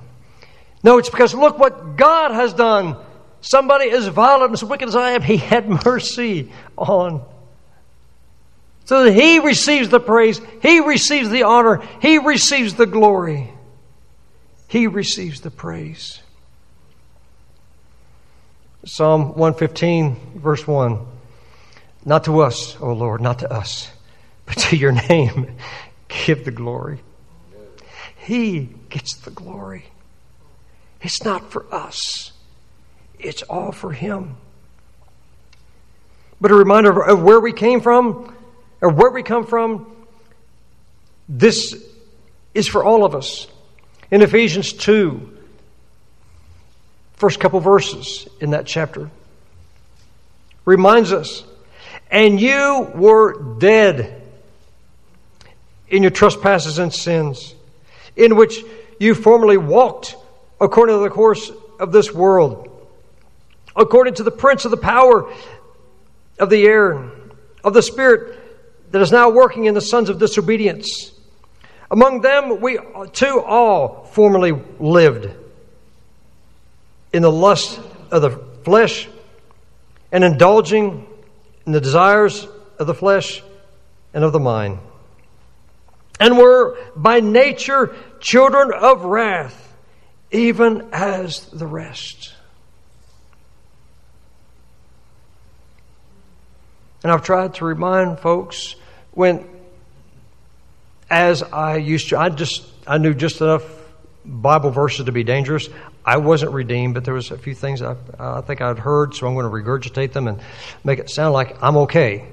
No, 0.84 0.98
it's 0.98 1.10
because 1.10 1.34
look 1.34 1.60
what 1.60 1.98
God 1.98 2.32
has 2.32 2.54
done. 2.54 2.98
Somebody 3.42 3.90
as 3.90 4.08
violent 4.08 4.54
as 4.54 4.64
wicked 4.64 4.88
as 4.88 4.96
I 4.96 5.12
am, 5.12 5.22
He 5.22 5.38
had 5.38 5.70
mercy 5.86 6.52
on 6.78 7.26
so 8.86 9.06
that 9.06 9.14
He 9.14 9.40
receives 9.40 9.90
the 9.90 10.00
praise, 10.00 10.40
He 10.62 10.80
receives 10.80 11.30
the 11.30 11.44
honor, 11.44 11.82
He 12.02 12.18
receives 12.18 12.76
the 12.76 12.86
glory, 12.86 13.52
He 14.68 14.88
receives 14.88 15.42
the 15.42 15.52
praise. 15.52 16.23
Psalm 18.86 19.30
115, 19.30 20.40
verse 20.40 20.68
1. 20.68 21.00
Not 22.06 22.26
to 22.26 22.42
us, 22.42 22.76
O 22.82 22.92
Lord, 22.92 23.22
not 23.22 23.40
to 23.40 23.52
us, 23.52 23.90
but 24.46 24.58
to 24.58 24.76
your 24.76 24.92
name 24.92 25.56
give 26.10 26.44
the 26.44 26.52
glory. 26.52 27.00
He 28.18 28.70
gets 28.90 29.16
the 29.18 29.32
glory. 29.32 29.86
It's 31.02 31.24
not 31.24 31.50
for 31.50 31.66
us, 31.74 32.32
it's 33.20 33.42
all 33.44 33.72
for 33.72 33.92
Him. 33.92 34.38
But 36.40 36.52
a 36.52 36.56
reminder 36.56 37.02
of 37.02 37.24
where 37.24 37.40
we 37.40 37.54
came 37.54 37.80
from, 37.80 38.36
or 38.82 38.90
where 38.90 39.12
we 39.12 39.24
come 39.24 39.46
from, 39.46 39.96
this 41.30 41.82
is 42.54 42.68
for 42.68 42.84
all 42.84 43.06
of 43.06 43.16
us. 43.16 43.48
In 44.12 44.22
Ephesians 44.22 44.74
2, 44.74 45.33
first 47.14 47.40
couple 47.40 47.60
verses 47.60 48.28
in 48.40 48.52
that 48.52 48.66
chapter, 48.66 49.10
reminds 50.66 51.12
us, 51.12 51.44
and 52.10 52.40
you 52.40 52.92
were 52.96 53.58
dead 53.60 54.22
in 55.90 56.04
your 56.04 56.12
trespasses 56.12 56.80
and 56.80 56.94
sins, 56.94 57.56
in 58.16 58.36
which 58.36 58.64
you 59.00 59.14
formerly 59.16 59.58
walked 59.58 60.16
according 60.60 60.96
to 60.96 61.04
the 61.04 61.10
course 61.10 61.52
of 61.80 61.92
this 61.92 62.14
world, 62.14 62.70
according 63.76 64.14
to 64.16 64.24
the 64.24 64.32
prince 64.32 64.66
of 64.66 64.72
the 64.72 64.78
power 64.78 65.32
of 66.40 66.50
the 66.50 66.64
air, 66.66 67.12
of 67.64 67.74
the 67.74 67.82
spirit 67.82 68.40
that 68.92 69.02
is 69.02 69.12
now 69.12 69.30
working 69.30 69.66
in 69.66 69.74
the 69.74 69.82
sons 69.82 70.10
of 70.10 70.20
disobedience. 70.20 71.12
Among 71.90 72.22
them, 72.22 72.62
we 72.62 72.80
too 73.12 73.42
all 73.42 74.06
formerly 74.06 74.52
lived 74.80 75.30
in 77.14 77.22
the 77.22 77.32
lust 77.32 77.80
of 78.12 78.22
the 78.22 78.32
flesh 78.64 79.08
and 80.12 80.24
indulging 80.24 81.08
in 81.66 81.72
the 81.72 81.82
desires 81.82 82.48
of 82.80 82.88
the 82.88 82.94
flesh 82.94 83.42
and 84.14 84.24
of 84.24 84.34
the 84.34 84.40
mind 84.40 84.80
and 86.20 86.38
were 86.38 86.78
by 86.96 87.20
nature 87.20 87.96
children 88.20 88.72
of 88.74 89.04
wrath, 89.04 89.76
even 90.32 90.90
as 90.94 91.46
the 91.48 91.68
rest. 91.68 92.34
And 97.04 97.12
I've 97.12 97.24
tried 97.24 97.56
to 97.56 97.66
remind 97.66 98.20
folks 98.20 98.76
when, 99.12 99.46
as 101.10 101.44
I 101.44 101.76
used 101.76 102.10
to, 102.10 102.18
I 102.18 102.30
just, 102.30 102.64
I 102.88 102.98
knew 102.98 103.14
just 103.14 103.42
enough 103.42 103.64
Bible 104.24 104.72
verses 104.72 105.06
to 105.08 105.12
be 105.12 105.26
dangerous. 105.26 105.68
I 106.06 106.18
wasn't 106.18 106.52
redeemed, 106.52 106.94
but 106.94 107.06
there 107.06 107.14
was 107.14 107.32
a 107.32 107.38
few 107.38 107.56
things 107.56 107.82
I, 107.82 107.96
I 108.20 108.42
think 108.42 108.62
I'd 108.62 108.80
heard, 108.80 109.16
so 109.16 109.26
I'm 109.28 109.36
going 109.36 109.46
to 109.46 109.52
regurgitate 109.52 110.12
them 110.12 110.28
and 110.28 110.42
make 110.84 111.00
it 111.00 111.10
sound 111.10 111.34
like 111.34 111.62
I'm 111.64 111.78
okay. 111.78 112.28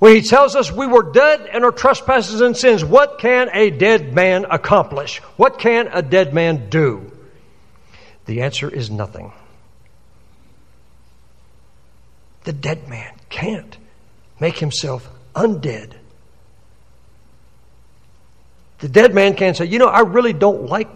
When 0.00 0.14
he 0.14 0.22
tells 0.22 0.56
us 0.56 0.72
we 0.72 0.86
were 0.86 1.12
dead 1.12 1.48
in 1.52 1.62
our 1.62 1.70
trespasses 1.70 2.40
and 2.40 2.56
sins, 2.56 2.84
what 2.84 3.18
can 3.18 3.50
a 3.52 3.70
dead 3.70 4.14
man 4.14 4.46
accomplish? 4.50 5.18
What 5.36 5.58
can 5.58 5.88
a 5.92 6.02
dead 6.02 6.32
man 6.34 6.70
do? 6.70 7.12
The 8.24 8.42
answer 8.42 8.68
is 8.68 8.90
nothing. 8.90 9.32
The 12.44 12.52
dead 12.54 12.88
man 12.88 13.12
can't 13.28 13.76
make 14.40 14.58
himself 14.58 15.08
undead. 15.34 15.92
The 18.78 18.88
dead 18.88 19.14
man 19.14 19.34
can't 19.34 19.56
say, 19.56 19.66
you 19.66 19.78
know, 19.78 19.88
I 19.88 20.00
really 20.00 20.32
don't 20.32 20.66
like 20.66 20.88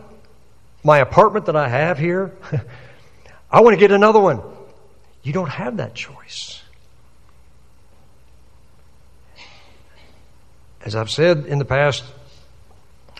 my 0.85 0.99
apartment 0.99 1.47
that 1.47 1.57
I 1.57 1.69
have 1.69 1.99
here. 1.99 2.33
I 3.51 3.63
want 3.63 3.75
to 3.75 3.81
get 3.81 3.91
another 3.91 4.21
one. 4.21 4.41
You 5.23 5.33
don't 5.33 5.49
have 5.49 5.79
that 5.79 5.95
choice. 5.95 6.63
As 10.83 10.95
I've 10.95 11.11
said 11.11 11.47
in 11.47 11.59
the 11.59 11.65
past, 11.65 12.05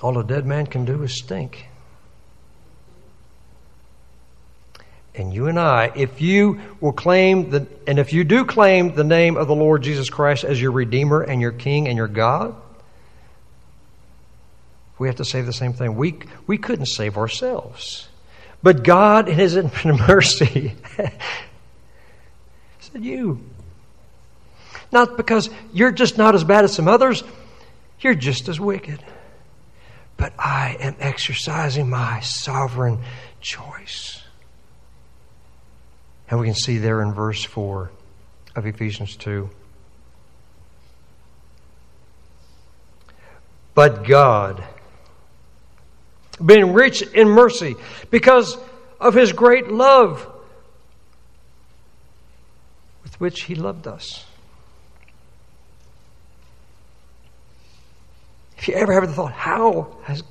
all 0.03 0.19
a 0.19 0.25
dead 0.25 0.45
man 0.45 0.67
can 0.67 0.85
do 0.85 1.03
is 1.03 1.17
stink. 1.17 1.67
And 5.15 5.33
you 5.33 5.47
and 5.47 5.59
I, 5.59 5.93
if 5.95 6.21
you 6.21 6.61
will 6.81 6.93
claim 6.93 7.49
the, 7.49 7.67
and 7.87 7.99
if 7.99 8.13
you 8.13 8.25
do 8.25 8.45
claim 8.45 8.95
the 8.95 9.05
name 9.05 9.37
of 9.37 9.47
the 9.47 9.55
Lord 9.55 9.83
Jesus 9.83 10.11
Christ 10.11 10.45
as 10.45 10.61
your 10.61 10.73
Redeemer 10.73 11.23
and 11.23 11.41
your 11.41 11.53
King 11.53 11.89
and 11.89 11.97
your 11.97 12.09
God, 12.09 12.55
we 14.99 15.09
have 15.09 15.17
to 15.17 15.25
say 15.25 15.41
the 15.41 15.53
same 15.53 15.73
thing. 15.73 15.97
We, 15.97 16.19
we 16.47 16.59
couldn't 16.59 16.87
save 16.87 17.17
ourselves. 17.17 18.09
But 18.63 18.85
God, 18.85 19.29
in 19.29 19.37
His 19.37 19.57
infinite 19.57 19.99
mercy, 20.09 20.75
said, 22.81 23.05
You. 23.05 23.41
Not 24.93 25.17
because 25.17 25.51
you're 25.73 25.91
just 25.91 26.17
not 26.17 26.35
as 26.35 26.45
bad 26.45 26.65
as 26.65 26.73
some 26.73 26.87
others, 26.87 27.25
you're 28.01 28.15
just 28.15 28.49
as 28.49 28.61
wicked. 28.61 29.05
But 30.17 30.33
I 30.39 30.77
am 30.79 30.95
exercising 31.01 31.91
my 31.91 32.21
sovereign 32.21 33.01
choice. 33.41 34.23
And 36.31 36.39
we 36.39 36.47
can 36.47 36.55
see 36.55 36.79
there 36.79 37.03
in 37.03 37.13
verse 37.13 37.43
4 37.43 37.91
of 38.55 38.67
Ephesians 38.67 39.17
2. 39.17 39.51
But 43.75 44.05
God, 44.05 44.63
being 46.45 46.73
rich 46.73 47.03
in 47.03 47.29
mercy, 47.29 47.77
because 48.11 48.57
of 49.01 49.15
his 49.15 49.33
great 49.33 49.69
love 49.69 50.27
with 53.03 53.21
which 53.21 53.43
he 53.43 53.55
loved 53.55 53.87
us. 53.87 54.25
If 58.59 58.69
you 58.69 58.75
ever 58.75 58.93
have 58.95 59.07
the 59.07 59.13
thought, 59.13 59.33
how 59.33 59.97
has 60.05 60.23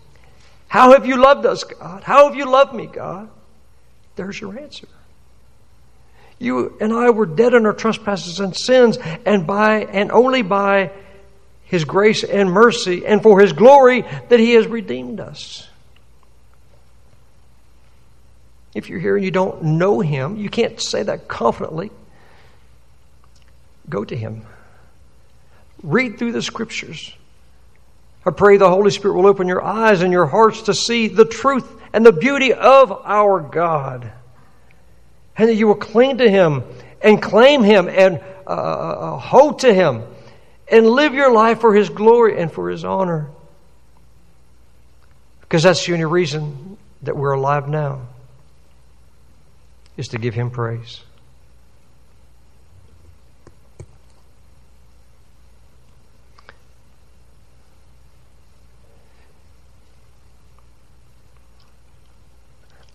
how 0.74 0.94
have 0.94 1.06
you 1.06 1.18
loved 1.18 1.46
us, 1.46 1.64
God? 1.64 2.04
How 2.04 2.28
have 2.28 2.36
you 2.36 2.50
loved 2.50 2.74
me, 2.74 2.88
God? 2.88 3.30
There's 4.16 4.42
your 4.42 4.58
answer. 4.58 4.88
You 6.40 6.76
and 6.82 6.92
I 6.92 7.12
were 7.12 7.28
dead 7.28 7.54
in 7.54 7.68
our 7.68 7.74
trespasses 7.74 8.40
and 8.40 8.58
sins, 8.58 8.98
and 9.24 9.46
by 9.46 9.82
and 9.82 10.12
only 10.12 10.42
by 10.42 10.90
His 11.66 11.86
grace 11.86 12.24
and 12.24 12.52
mercy 12.52 13.06
and 13.06 13.22
for 13.22 13.40
His 13.40 13.54
glory 13.54 14.02
that 14.30 14.40
He 14.40 14.56
has 14.56 14.66
redeemed 14.66 15.20
us. 15.20 15.70
If 18.74 18.90
you're 18.90 19.00
here 19.00 19.16
and 19.16 19.24
you 19.24 19.32
don't 19.32 19.64
know 19.64 20.00
Him, 20.00 20.38
you 20.38 20.50
can't 20.50 20.80
say 20.82 21.04
that 21.04 21.28
confidently. 21.28 21.92
Go 23.90 24.04
to 24.04 24.16
Him. 24.16 24.46
Read 25.84 26.18
through 26.18 26.32
the 26.32 26.42
Scriptures. 26.42 27.14
I 28.26 28.32
pray 28.32 28.58
the 28.58 28.70
Holy 28.70 28.92
Spirit 28.92 29.16
will 29.16 29.28
open 29.28 29.48
your 29.48 29.64
eyes 29.64 30.02
and 30.02 30.14
your 30.14 30.26
hearts 30.26 30.64
to 30.64 30.74
see 30.74 31.08
the 31.08 31.26
truth 31.26 31.70
and 31.92 32.06
the 32.06 32.14
beauty 32.14 32.54
of 32.54 32.92
our 32.92 33.42
God 33.42 34.12
and 35.38 35.50
that 35.50 35.56
you 35.56 35.68
will 35.68 35.76
cling 35.76 36.20
to 36.20 36.30
Him 36.30 36.64
and 37.02 37.22
claim 37.22 37.64
Him 37.64 37.90
and 37.90 38.22
uh, 38.48 38.50
uh, 38.50 38.54
uh, 38.54 39.18
hold 39.18 39.60
to 39.60 39.74
Him 39.74 40.04
and 40.70 40.88
live 40.88 41.14
your 41.14 41.32
life 41.32 41.62
for 41.62 41.74
His 41.74 41.90
glory 41.90 42.40
and 42.40 42.52
for 42.52 42.70
His 42.70 42.86
honor. 42.86 43.30
Because 45.42 45.64
that's 45.64 45.86
the 45.86 45.94
only 45.94 46.06
reason 46.06 46.78
that 47.04 47.18
we're 47.18 47.34
alive 47.34 47.68
now, 47.68 48.08
is 49.98 50.08
to 50.10 50.18
give 50.18 50.34
Him 50.34 50.50
praise. 50.50 51.02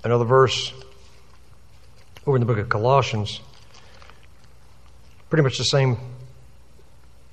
Another 0.05 0.25
verse 0.25 0.73
over 2.27 2.37
in 2.37 2.41
the 2.41 2.47
book 2.47 2.59
of 2.59 2.69
Colossians. 2.69 3.41
Pretty 5.31 5.43
much 5.43 5.59
the 5.59 5.65
same, 5.65 5.97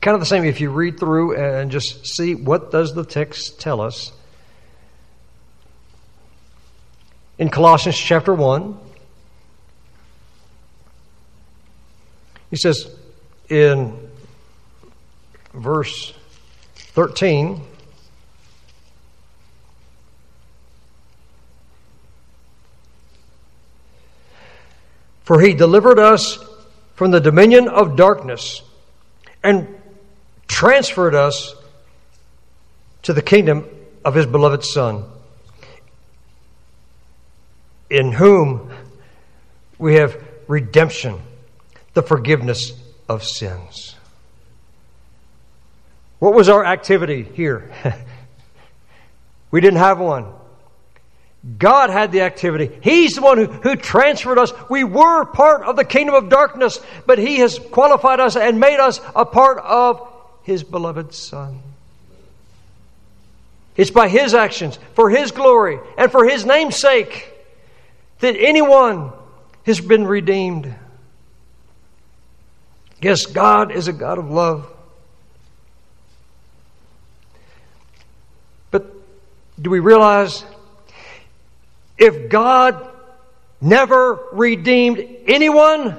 kind 0.02 0.16
of 0.16 0.20
the 0.20 0.26
same 0.26 0.46
if 0.46 0.60
you 0.60 0.70
read 0.70 1.00
through 1.00 1.36
and 1.36 1.72
just 1.72 2.08
see 2.08 2.36
what 2.36 2.72
does 2.72 2.94
the 2.94 3.06
text 3.06 3.60
tell 3.60 3.82
us. 3.82 4.12
In 7.38 7.50
Colossians 7.50 7.98
chapter 7.98 8.34
1, 8.34 8.78
he 12.56 12.58
says 12.58 12.88
in 13.50 14.00
verse 15.54 16.14
13, 16.76 17.60
For 25.26 25.42
he 25.42 25.54
delivered 25.54 26.00
us 26.00 26.40
from 26.94 27.12
the 27.12 27.20
dominion 27.20 27.68
of 27.68 27.98
darkness 27.98 28.62
and 29.44 29.68
transferred 30.48 31.14
us 31.14 31.54
to 33.04 33.12
the 33.12 33.22
kingdom 33.22 33.68
of 34.06 34.16
his 34.16 34.26
beloved 34.26 34.64
Son, 34.64 35.04
in 37.90 38.14
whom 38.14 38.72
we 39.78 39.96
have 39.96 40.16
redemption, 40.48 41.20
the 41.96 42.04
forgiveness 42.04 42.74
of 43.10 43.24
sins. 43.24 43.96
What 46.20 46.36
was 46.36 46.50
our 46.50 46.64
activity 46.64 47.24
here? 47.24 47.72
we 49.52 49.62
didn't 49.62 49.80
have 49.80 50.00
one. 50.00 50.28
God 51.58 51.90
had 51.90 52.12
the 52.12 52.22
activity. 52.22 52.72
He's 52.82 53.16
the 53.16 53.22
one 53.22 53.38
who, 53.38 53.46
who 53.46 53.76
transferred 53.76 54.40
us. 54.40 54.52
We 54.70 54.84
were 54.84 55.26
part 55.26 55.64
of 55.64 55.76
the 55.76 55.86
kingdom 55.86 56.16
of 56.16 56.30
darkness, 56.30 56.80
but 57.06 57.20
He 57.20 57.38
has 57.38 57.60
qualified 57.60 58.20
us 58.20 58.36
and 58.36 58.60
made 58.60 58.80
us 58.80 59.00
a 59.16 59.26
part 59.26 59.60
of 59.60 60.12
His 60.44 60.64
beloved 60.64 61.14
Son. 61.14 61.60
It's 63.78 63.92
by 63.92 64.08
His 64.08 64.34
actions, 64.34 64.80
for 64.94 65.10
His 65.10 65.32
glory, 65.32 65.80
and 65.98 66.12
for 66.12 66.26
His 66.28 66.46
name's 66.46 66.78
sake 66.78 67.32
that 68.20 68.36
anyone 68.38 69.12
has 69.66 69.80
been 69.80 70.08
redeemed. 70.08 70.74
Yes, 73.02 73.26
God 73.26 73.72
is 73.72 73.88
a 73.88 73.94
God 73.94 74.18
of 74.18 74.30
love. 74.30 74.68
But 78.72 78.86
do 79.62 79.70
we 79.70 79.80
realize 79.80 80.44
if 81.98 82.30
God 82.30 82.90
never 83.62 84.20
redeemed 84.32 85.06
anyone, 85.28 85.98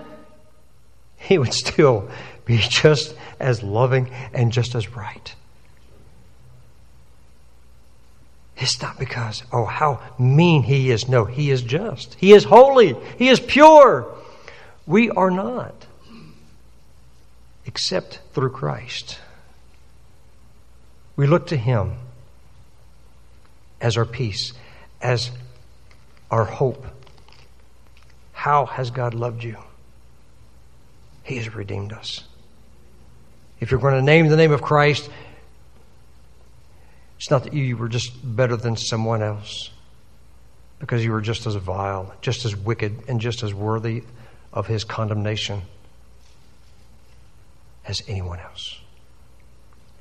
he 1.16 1.38
would 1.38 1.54
still 1.54 2.08
be 2.44 2.58
just 2.58 3.14
as 3.40 3.62
loving 3.62 4.10
and 4.32 4.52
just 4.52 4.74
as 4.74 4.94
right. 4.94 5.34
It's 8.56 8.80
not 8.80 8.98
because, 8.98 9.42
oh, 9.52 9.66
how 9.66 10.00
mean 10.18 10.62
he 10.62 10.90
is. 10.90 11.08
No, 11.08 11.26
he 11.26 11.50
is 11.50 11.60
just. 11.60 12.14
He 12.14 12.32
is 12.32 12.44
holy. 12.44 12.96
He 13.18 13.28
is 13.28 13.38
pure. 13.38 14.14
We 14.86 15.10
are 15.10 15.30
not, 15.30 15.74
except 17.66 18.20
through 18.32 18.50
Christ. 18.50 19.18
We 21.16 21.26
look 21.26 21.48
to 21.48 21.56
Him 21.56 21.96
as 23.80 23.96
our 23.96 24.04
peace, 24.04 24.52
as 25.02 25.30
our 26.30 26.44
hope. 26.44 26.86
How 28.32 28.66
has 28.66 28.90
God 28.90 29.14
loved 29.14 29.42
you? 29.42 29.56
He 31.24 31.36
has 31.36 31.54
redeemed 31.54 31.92
us. 31.92 32.22
If 33.58 33.70
you're 33.70 33.80
going 33.80 33.94
to 33.94 34.02
name 34.02 34.28
the 34.28 34.36
name 34.36 34.52
of 34.52 34.62
Christ, 34.62 35.10
it's 37.16 37.30
not 37.30 37.44
that 37.44 37.54
you 37.54 37.76
were 37.76 37.88
just 37.88 38.12
better 38.22 38.56
than 38.56 38.76
someone 38.76 39.22
else, 39.22 39.70
because 40.78 41.04
you 41.04 41.10
were 41.10 41.22
just 41.22 41.46
as 41.46 41.54
vile, 41.56 42.14
just 42.20 42.44
as 42.44 42.54
wicked, 42.54 43.08
and 43.08 43.20
just 43.20 43.42
as 43.42 43.52
worthy 43.52 44.04
of 44.52 44.66
his 44.66 44.84
condemnation 44.84 45.62
as 47.88 48.02
anyone 48.08 48.40
else. 48.40 48.80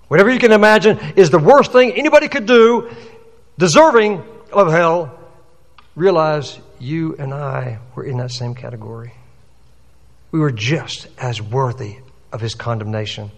Whatever 0.08 0.30
you 0.30 0.40
can 0.40 0.52
imagine 0.52 1.00
is 1.16 1.30
the 1.30 1.40
worst 1.40 1.72
thing 1.72 1.94
anybody 1.94 2.28
could 2.28 2.46
do, 2.46 2.90
deserving 3.58 4.24
of 4.52 4.72
hell, 4.72 5.20
realize 5.96 6.60
you 6.80 7.16
and 7.18 7.34
I 7.34 7.80
were 7.96 8.04
in 8.04 8.18
that 8.18 8.32
same 8.32 8.54
category. 8.54 9.14
We 10.32 10.40
were 10.40 10.52
just 10.52 11.08
as 11.18 11.42
worthy 11.42 11.98
of 12.32 12.42
his 12.42 12.54
condemnation. 12.56 13.32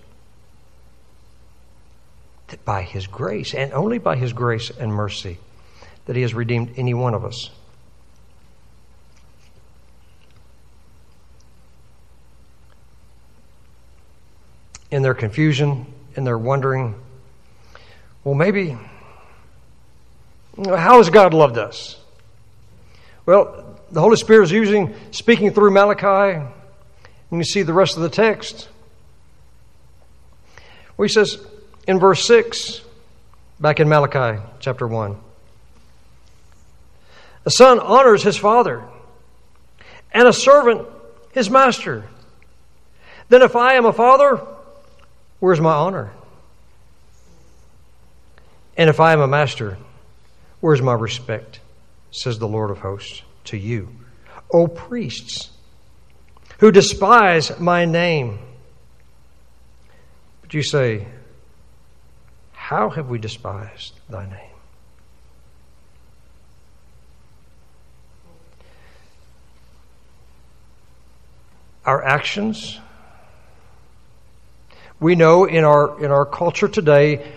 That 2.48 2.64
by 2.66 2.82
his 2.82 3.08
grace, 3.08 3.54
and 3.54 3.72
only 3.74 3.98
by 3.98 4.16
his 4.16 4.34
grace 4.34 4.72
and 4.72 4.92
mercy, 4.92 5.38
that 6.06 6.16
he 6.16 6.22
has 6.24 6.34
redeemed 6.34 6.74
any 6.78 6.94
one 6.94 7.14
of 7.14 7.24
us. 7.24 7.52
In 14.90 15.02
their 15.02 15.14
confusion, 15.14 15.86
in 16.16 16.24
their 16.24 16.38
wondering, 16.38 16.96
well, 18.24 18.36
maybe, 18.36 18.78
how 20.66 20.98
has 20.98 21.10
God 21.10 21.34
loved 21.34 21.58
us? 21.58 21.98
Well, 23.26 23.80
the 23.92 24.02
Holy 24.02 24.16
Spirit 24.18 24.46
is 24.46 24.52
using, 24.52 24.96
speaking 25.12 25.52
through 25.52 25.72
Malachi. 25.72 26.46
And 27.30 27.40
you 27.40 27.44
see 27.44 27.62
the 27.62 27.74
rest 27.74 27.98
of 27.98 28.04
the 28.04 28.10
text. 28.10 28.70
Where 30.96 31.08
he 31.08 31.14
says 31.14 31.38
in 31.88 32.00
verse 32.00 32.26
6, 32.26 32.82
back 33.60 33.80
in 33.80 33.88
Malachi 33.90 34.42
chapter 34.60 34.88
1, 34.88 35.18
a 37.46 37.52
son 37.52 37.80
honors 37.80 38.24
his 38.24 38.36
father, 38.36 38.84
and 40.12 40.28
a 40.28 40.34
servant 40.34 40.88
his 41.32 41.50
master. 41.50 42.06
Then, 43.30 43.42
if 43.42 43.56
I 43.56 43.74
am 43.74 43.86
a 43.86 43.94
father, 43.94 44.42
where's 45.40 45.62
my 45.62 45.74
honor? 45.74 46.12
And 48.78 48.90
if 48.90 49.00
I 49.00 49.14
am 49.14 49.22
a 49.22 49.28
master, 49.28 49.78
where's 50.60 50.82
my 50.82 50.94
respect? 50.94 51.60
Says 52.12 52.40
the 52.40 52.48
Lord 52.48 52.72
of 52.72 52.80
hosts 52.80 53.24
to 53.46 53.58
you, 53.58 53.90
O 54.52 54.68
priests, 54.68 55.50
who 56.60 56.72
despise 56.72 57.60
my 57.60 57.86
name. 57.86 58.40
But 60.42 60.54
you 60.54 60.64
say, 60.64 61.08
How 62.54 62.90
have 62.90 63.10
we 63.10 63.18
despised 63.18 63.94
thy 64.10 64.26
name? 64.26 64.56
Our 71.86 72.04
actions. 72.04 72.80
We 75.00 75.16
know 75.16 75.46
in 75.46 75.64
our 75.64 76.04
in 76.04 76.12
our 76.12 76.26
culture 76.26 76.68
today, 76.68 77.32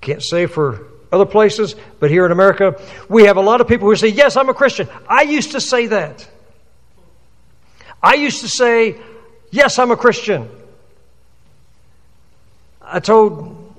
can't 0.00 0.22
say 0.22 0.46
for 0.46 0.86
other 1.12 1.26
places, 1.26 1.76
but 2.00 2.10
here 2.10 2.24
in 2.24 2.32
America, 2.32 2.80
we 3.08 3.24
have 3.24 3.36
a 3.36 3.40
lot 3.40 3.60
of 3.60 3.68
people 3.68 3.88
who 3.88 3.96
say, 3.96 4.08
Yes, 4.08 4.36
I'm 4.36 4.48
a 4.48 4.54
Christian. 4.54 4.88
I 5.08 5.22
used 5.22 5.52
to 5.52 5.60
say 5.60 5.86
that. 5.88 6.28
I 8.02 8.14
used 8.14 8.40
to 8.40 8.48
say, 8.48 8.98
Yes, 9.50 9.78
I'm 9.78 9.90
a 9.90 9.96
Christian. 9.96 10.48
I 12.80 12.98
told 13.00 13.74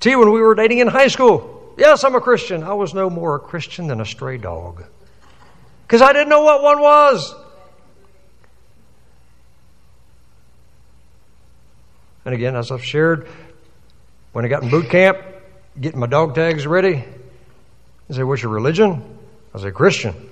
T 0.00 0.14
when 0.16 0.30
we 0.30 0.40
were 0.40 0.54
dating 0.54 0.78
in 0.78 0.86
high 0.86 1.08
school, 1.08 1.74
Yes, 1.76 2.04
I'm 2.04 2.14
a 2.14 2.20
Christian. 2.20 2.62
I 2.62 2.72
was 2.72 2.94
no 2.94 3.10
more 3.10 3.34
a 3.36 3.40
Christian 3.40 3.88
than 3.88 4.00
a 4.00 4.06
stray 4.06 4.38
dog 4.38 4.84
because 5.86 6.02
I 6.02 6.12
didn't 6.12 6.28
know 6.28 6.42
what 6.42 6.62
one 6.62 6.80
was. 6.80 7.34
And 12.26 12.34
again, 12.34 12.56
as 12.56 12.72
I've 12.72 12.84
shared, 12.84 13.28
when 14.32 14.44
I 14.44 14.48
got 14.48 14.64
in 14.64 14.68
boot 14.68 14.90
camp, 14.90 15.18
getting 15.80 16.00
my 16.00 16.08
dog 16.08 16.34
tags 16.34 16.66
ready. 16.66 17.04
they 18.08 18.16
said, 18.16 18.24
What's 18.24 18.42
your 18.42 18.50
religion? 18.50 19.18
I 19.54 19.60
said, 19.60 19.72
Christian. 19.74 20.28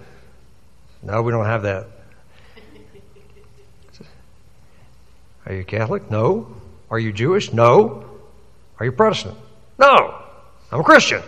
No, 1.05 1.23
we 1.23 1.31
don't 1.31 1.47
have 1.47 1.63
that. 1.63 1.87
Are 5.47 5.55
you 5.55 5.63
Catholic? 5.63 6.11
No. 6.11 6.57
Are 6.91 6.99
you 6.99 7.13
Jewish? 7.13 7.53
No. 7.53 8.05
Are 8.81 8.87
you 8.87 8.93
Protestant? 8.93 9.37
No. 9.79 10.21
I'm 10.73 10.81
a 10.81 10.83
Christian. 10.85 11.23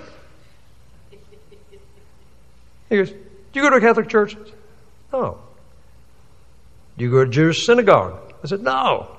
He 2.89 2.97
goes, 2.97 3.11
Do 3.11 3.17
you 3.53 3.63
go 3.63 3.71
to 3.71 3.77
a 3.77 3.81
Catholic 3.81 4.09
church? 4.09 4.37
No. 5.13 5.39
Do 6.99 7.05
you 7.05 7.11
go 7.13 7.23
to 7.23 7.31
a 7.31 7.33
Jewish 7.33 7.65
synagogue? 7.65 8.33
I 8.43 8.49
said, 8.49 8.63
No. 8.63 9.17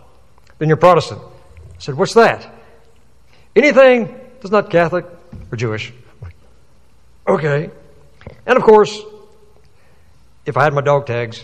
Then 0.57 0.67
you're 0.67 0.75
Protestant. 0.75 1.21
I 1.77 1.79
said, 1.79 1.95
What's 1.95 2.13
that? 2.15 2.53
Anything 3.55 4.19
that's 4.39 4.51
not 4.51 4.69
Catholic 4.69 5.05
or 5.51 5.55
Jewish. 5.55 5.93
Okay. 7.27 7.69
And 8.45 8.57
of 8.57 8.63
course, 8.63 8.99
if 10.45 10.57
I 10.57 10.63
had 10.63 10.73
my 10.73 10.81
dog 10.81 11.05
tags, 11.05 11.43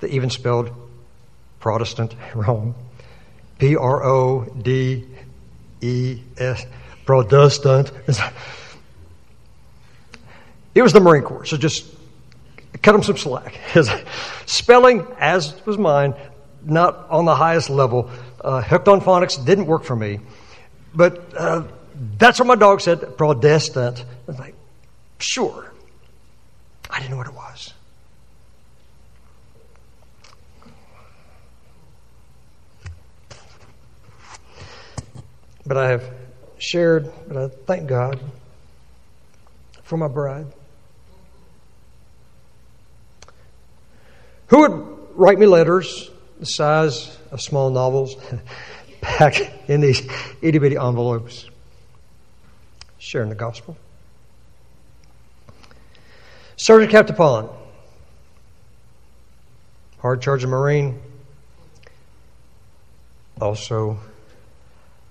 they 0.00 0.08
even 0.10 0.30
spelled 0.30 0.70
Protestant 1.60 2.14
wrong. 2.34 2.74
P 3.58 3.74
R 3.76 4.04
O 4.04 4.44
D 4.44 5.06
E 5.80 6.20
S, 6.36 6.66
Protestant. 7.06 7.90
It 10.74 10.82
was 10.82 10.92
the 10.92 11.00
Marine 11.00 11.22
Corps, 11.22 11.46
so 11.46 11.56
just 11.56 11.86
cut 12.82 12.92
them 12.92 13.02
some 13.02 13.16
slack. 13.16 13.58
Spelling, 14.46 15.06
as 15.18 15.64
was 15.64 15.78
mine, 15.78 16.14
not 16.66 17.08
on 17.10 17.24
the 17.24 17.34
highest 17.34 17.70
level. 17.70 18.10
Uh, 18.40 18.60
hooked 18.60 18.88
on 18.88 19.00
phonics 19.00 19.42
didn't 19.44 19.66
work 19.66 19.84
for 19.84 19.96
me. 19.96 20.20
But 20.94 21.34
uh, 21.36 21.64
that's 22.18 22.38
what 22.38 22.46
my 22.46 22.56
dog 22.56 22.80
said, 22.80 23.16
Protestant. 23.16 24.00
I 24.00 24.04
was 24.26 24.38
like, 24.38 24.54
sure. 25.18 25.72
I 26.90 26.98
didn't 26.98 27.12
know 27.12 27.16
what 27.16 27.26
it 27.26 27.34
was. 27.34 27.72
But 35.66 35.76
I 35.76 35.90
have 35.90 36.04
shared, 36.58 37.10
but 37.26 37.36
I 37.36 37.48
thank 37.48 37.88
God 37.88 38.20
for 39.82 39.96
my 39.96 40.08
bride. 40.08 40.46
Who 44.48 44.60
would 44.60 44.98
write 45.16 45.38
me 45.38 45.46
letters 45.46 46.10
the 46.38 46.46
size 46.46 47.16
of 47.30 47.40
small 47.40 47.70
novels 47.70 48.16
packed 49.00 49.42
in 49.68 49.80
these 49.80 50.06
itty 50.42 50.58
bitty 50.58 50.76
envelopes, 50.76 51.48
sharing 52.98 53.28
the 53.28 53.34
gospel. 53.34 53.76
Sergeant 56.56 56.90
Captain 56.90 57.16
Pond, 57.16 57.48
hard 59.98 60.22
charging 60.22 60.50
Marine, 60.50 61.00
also 63.40 63.98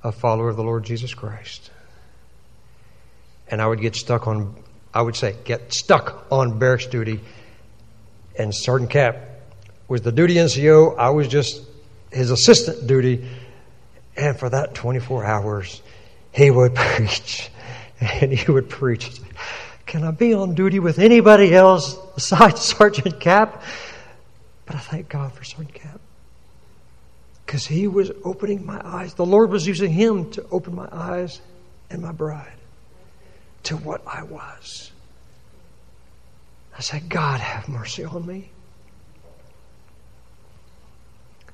a 0.03 0.11
follower 0.11 0.49
of 0.49 0.55
the 0.55 0.63
Lord 0.63 0.83
Jesus 0.83 1.13
Christ. 1.13 1.71
And 3.47 3.61
I 3.61 3.67
would 3.67 3.79
get 3.79 3.95
stuck 3.95 4.27
on, 4.27 4.55
I 4.93 5.01
would 5.01 5.15
say, 5.15 5.35
get 5.43 5.71
stuck 5.71 6.25
on 6.31 6.57
barracks 6.57 6.87
duty. 6.87 7.21
And 8.37 8.53
Sergeant 8.53 8.89
Cap 8.89 9.34
was 9.87 10.01
the 10.01 10.11
duty 10.11 10.35
NCO. 10.35 10.97
I 10.97 11.09
was 11.09 11.27
just 11.27 11.61
his 12.11 12.31
assistant 12.31 12.87
duty. 12.87 13.27
And 14.15 14.37
for 14.37 14.49
that 14.49 14.73
24 14.73 15.25
hours, 15.25 15.81
he 16.31 16.49
would 16.51 16.75
preach. 16.75 17.49
And 17.99 18.31
he 18.31 18.51
would 18.51 18.69
preach. 18.69 19.21
Can 19.85 20.03
I 20.03 20.11
be 20.11 20.33
on 20.33 20.55
duty 20.55 20.79
with 20.79 20.99
anybody 20.99 21.53
else 21.53 21.95
besides 22.15 22.61
Sergeant 22.77 23.19
Cap? 23.19 23.63
But 24.65 24.75
I 24.75 24.79
thank 24.79 25.09
God 25.09 25.31
for 25.33 25.43
Sergeant 25.43 25.73
Cap. 25.73 26.01
Because 27.45 27.65
he 27.65 27.87
was 27.87 28.11
opening 28.23 28.65
my 28.65 28.81
eyes. 28.83 29.13
The 29.13 29.25
Lord 29.25 29.51
was 29.51 29.67
using 29.67 29.91
him 29.91 30.31
to 30.31 30.45
open 30.49 30.73
my 30.75 30.89
eyes 30.91 31.39
and 31.89 32.01
my 32.01 32.11
bride 32.11 32.51
to 33.63 33.77
what 33.77 34.01
I 34.07 34.23
was. 34.23 34.91
I 36.77 36.81
said, 36.81 37.07
God, 37.07 37.39
have 37.39 37.69
mercy 37.69 38.03
on 38.03 38.25
me. 38.25 38.49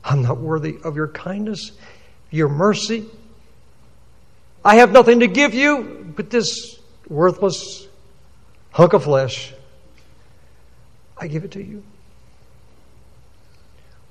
I'm 0.03 0.21
not 0.21 0.37
worthy 0.39 0.77
of 0.83 0.95
your 0.95 1.07
kindness 1.07 1.71
your 2.31 2.47
mercy. 2.47 3.05
I 4.63 4.77
have 4.77 4.91
nothing 4.91 5.19
to 5.19 5.27
give 5.27 5.53
you 5.53 6.13
but 6.15 6.29
this 6.29 6.79
worthless 7.07 7.87
hunk 8.71 8.93
of 8.93 9.03
flesh. 9.03 9.53
I 11.17 11.27
give 11.27 11.43
it 11.43 11.51
to 11.51 11.63
you. 11.63 11.83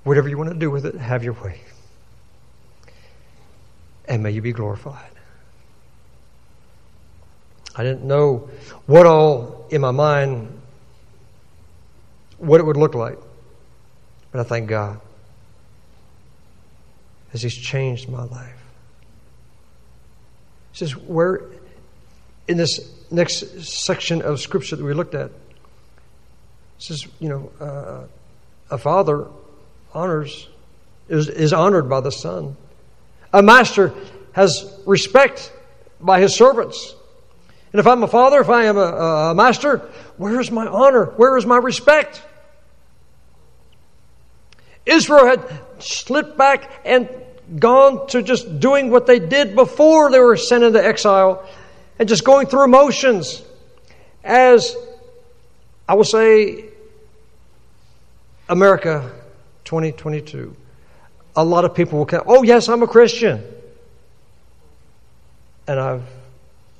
Whatever 0.04 0.28
you 0.28 0.38
want 0.38 0.50
to 0.50 0.56
do 0.56 0.70
with 0.70 0.86
it, 0.86 0.94
have 0.94 1.24
your 1.24 1.32
way. 1.34 1.60
And 4.06 4.22
may 4.22 4.30
you 4.30 4.42
be 4.42 4.52
glorified. 4.52 5.10
I 7.76 7.82
didn't 7.82 8.04
know 8.04 8.50
what 8.86 9.06
all 9.06 9.66
in 9.70 9.80
my 9.80 9.92
mind, 9.92 10.60
what 12.38 12.60
it 12.60 12.64
would 12.64 12.76
look 12.76 12.94
like. 12.94 13.18
But 14.32 14.40
I 14.40 14.44
thank 14.44 14.68
God 14.68 15.00
as 17.32 17.42
He's 17.42 17.54
changed 17.54 18.08
my 18.08 18.24
life. 18.24 18.56
He 20.72 20.78
says, 20.78 20.96
where 20.96 21.42
in 22.48 22.56
this 22.56 22.80
next 23.10 23.62
section 23.62 24.22
of 24.22 24.40
Scripture 24.40 24.76
that 24.76 24.84
we 24.84 24.94
looked 24.94 25.14
at, 25.14 25.30
says, 26.78 27.06
you 27.18 27.28
know, 27.28 27.52
uh, 27.60 28.06
a 28.70 28.78
father 28.78 29.26
honors, 29.92 30.48
is, 31.08 31.28
is 31.28 31.52
honored 31.52 31.88
by 31.88 32.00
the 32.00 32.12
son. 32.12 32.56
A 33.32 33.42
master 33.42 33.92
has 34.32 34.80
respect 34.86 35.52
by 36.00 36.20
his 36.20 36.34
servants. 36.34 36.94
And 37.72 37.80
if 37.80 37.86
I'm 37.86 38.02
a 38.02 38.08
father, 38.08 38.40
if 38.40 38.48
I 38.48 38.64
am 38.64 38.76
a, 38.76 38.80
a 39.30 39.34
master, 39.34 39.78
where 40.16 40.40
is 40.40 40.50
my 40.50 40.66
honor? 40.66 41.06
Where 41.16 41.36
is 41.36 41.46
my 41.46 41.56
respect? 41.56 42.22
Israel 44.86 45.26
had 45.26 45.60
slipped 45.78 46.36
back 46.36 46.70
and 46.84 47.08
gone 47.58 48.06
to 48.08 48.22
just 48.22 48.60
doing 48.60 48.90
what 48.90 49.06
they 49.06 49.18
did 49.18 49.54
before 49.54 50.10
they 50.10 50.20
were 50.20 50.36
sent 50.36 50.64
into 50.64 50.82
exile 50.84 51.46
and 51.98 52.08
just 52.08 52.24
going 52.24 52.46
through 52.46 52.68
motions 52.68 53.42
As 54.22 54.76
I 55.88 55.94
will 55.94 56.04
say, 56.04 56.66
America 58.48 59.10
2022, 59.64 60.54
a 61.36 61.44
lot 61.44 61.64
of 61.64 61.74
people 61.74 61.98
will 61.98 62.06
come, 62.06 62.22
oh, 62.26 62.42
yes, 62.42 62.68
I'm 62.68 62.82
a 62.82 62.86
Christian. 62.86 63.42
And 65.66 65.80
I've 65.80 66.04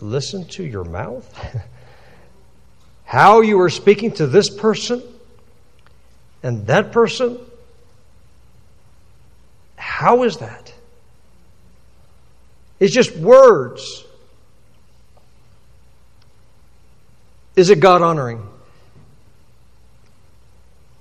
listened 0.01 0.51
to 0.53 0.64
your 0.64 0.84
mouth, 0.84 1.26
how 3.05 3.40
you 3.40 3.61
are 3.61 3.70
speaking 3.70 4.12
to 4.12 4.26
this 4.26 4.51
person 4.51 5.03
and 6.42 6.66
that 6.66 6.92
person 6.92 7.38
how 10.01 10.22
is 10.22 10.38
that? 10.38 10.72
It's 12.78 12.94
just 12.94 13.14
words. 13.14 14.03
Is 17.55 17.68
it 17.68 17.80
God 17.80 18.01
honoring? 18.01 18.48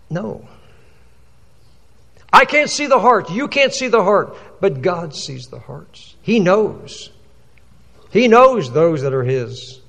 No. 0.09 0.45
I 2.33 2.43
can't 2.43 2.69
see 2.69 2.87
the 2.87 2.99
heart. 2.99 3.31
You 3.31 3.47
can't 3.47 3.73
see 3.73 3.87
the 3.87 4.03
heart. 4.03 4.35
But 4.59 4.81
God 4.81 5.15
sees 5.15 5.47
the 5.47 5.59
hearts. 5.59 6.17
He 6.21 6.41
knows. 6.41 7.09
He 8.11 8.27
knows 8.27 8.69
those 8.69 9.03
that 9.03 9.13
are 9.13 9.23
His. 9.23 9.79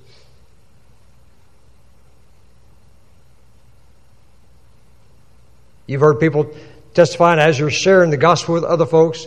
You've 5.88 6.00
heard 6.00 6.20
people 6.20 6.54
testifying 6.95 7.38
as 7.38 7.59
you're 7.59 7.70
sharing 7.70 8.11
the 8.11 8.16
gospel 8.16 8.55
with 8.55 8.64
other 8.64 8.86
folks. 8.86 9.26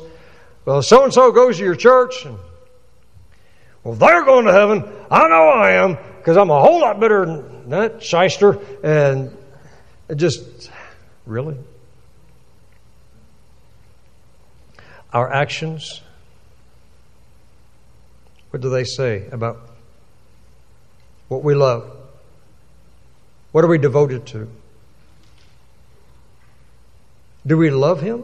Well, 0.65 0.81
so 0.81 1.03
and 1.03 1.13
so 1.13 1.31
goes 1.31 1.57
to 1.57 1.63
your 1.63 1.75
church. 1.75 2.25
And, 2.25 2.37
well, 3.83 3.95
they're 3.95 4.23
going 4.23 4.45
to 4.45 4.53
heaven. 4.53 4.83
I 5.11 5.27
know 5.27 5.49
I 5.49 5.71
am 5.71 5.97
because 6.17 6.37
I'm 6.37 6.49
a 6.49 6.61
whole 6.61 6.79
lot 6.79 6.99
better 6.99 7.25
than 7.25 7.69
that 7.69 8.01
shyster. 8.01 8.59
And 8.83 9.35
just, 10.15 10.71
really? 11.25 11.57
Our 15.11 15.31
actions, 15.31 16.01
what 18.49 18.61
do 18.61 18.69
they 18.69 18.83
say 18.83 19.27
about 19.31 19.69
what 21.27 21.43
we 21.43 21.55
love? 21.55 21.91
What 23.51 23.63
are 23.63 23.67
we 23.67 23.77
devoted 23.77 24.25
to? 24.27 24.49
Do 27.45 27.57
we 27.57 27.69
love 27.69 28.01
Him? 28.01 28.23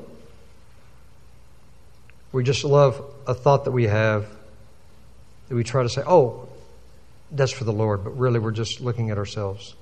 We 2.32 2.44
just 2.44 2.64
love 2.64 3.04
a 3.28 3.34
thought 3.34 3.66
that 3.66 3.72
we 3.72 3.86
have 3.86 4.28
that 5.50 5.56
we 5.56 5.64
try 5.64 5.84
to 5.84 5.90
say, 5.90 6.04
oh, 6.06 6.48
that's 7.32 7.52
for 7.52 7.64
the 7.64 7.74
Lord, 7.74 8.04
but 8.04 8.12
really 8.18 8.40
we're 8.40 8.52
just 8.52 8.82
looking 8.82 9.10
at 9.10 9.18
ourselves. 9.18 9.76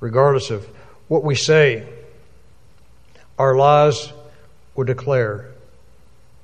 Regardless 0.00 0.50
of 0.50 0.66
what 1.08 1.24
we 1.24 1.34
say, 1.34 1.88
our 3.38 3.56
lives 3.56 4.12
will 4.74 4.84
declare 4.84 5.50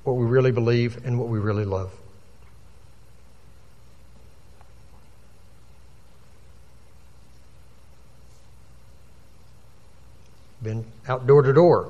what 0.03 0.13
we 0.13 0.25
really 0.25 0.51
believe 0.51 1.05
and 1.05 1.19
what 1.19 1.29
we 1.29 1.37
really 1.37 1.65
love. 1.65 1.91
Been 10.61 10.85
out 11.07 11.27
door 11.27 11.41
to 11.41 11.53
door. 11.53 11.89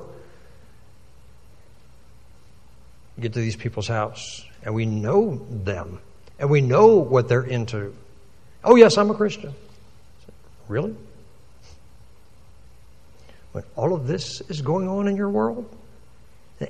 Get 3.20 3.34
to 3.34 3.40
these 3.40 3.56
people's 3.56 3.88
house, 3.88 4.44
and 4.62 4.74
we 4.74 4.86
know 4.86 5.46
them, 5.50 6.00
and 6.38 6.48
we 6.48 6.60
know 6.60 6.96
what 6.96 7.28
they're 7.28 7.42
into. 7.42 7.94
Oh, 8.64 8.76
yes, 8.76 8.96
I'm 8.96 9.10
a 9.10 9.14
Christian. 9.14 9.54
Really? 10.68 10.94
When 13.52 13.64
all 13.76 13.92
of 13.92 14.06
this 14.06 14.40
is 14.48 14.62
going 14.62 14.88
on 14.88 15.08
in 15.08 15.16
your 15.16 15.28
world, 15.28 15.68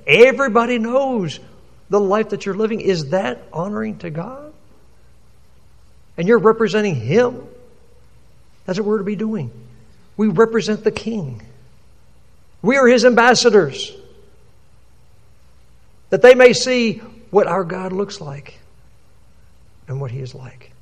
everybody 0.07 0.79
knows 0.79 1.39
the 1.91 2.01
life 2.01 2.31
that 2.31 2.45
you're 2.45 2.57
living. 2.57 2.81
Is 2.81 3.11
that 3.11 3.43
honoring 3.53 3.99
to 3.99 4.11
God? 4.11 4.53
And 6.17 6.27
you're 6.27 6.39
representing 6.39 6.97
Him? 6.97 7.47
That's 8.65 8.79
what 8.79 8.87
we're 8.87 8.99
to 8.99 9.05
be 9.05 9.17
doing. 9.17 9.51
We 10.17 10.29
represent 10.29 10.83
the 10.83 10.91
King. 10.91 11.43
We 12.63 12.77
are 12.77 12.87
His 12.87 13.05
ambassadors. 13.05 13.93
That 16.11 16.23
they 16.23 16.35
may 16.35 16.53
see 16.53 16.99
what 17.31 17.47
our 17.47 17.65
God 17.65 17.93
looks 17.93 18.21
like 18.21 18.59
and 19.89 20.01
what 20.01 20.11
He 20.11 20.21
is 20.21 20.35
like. 20.35 20.73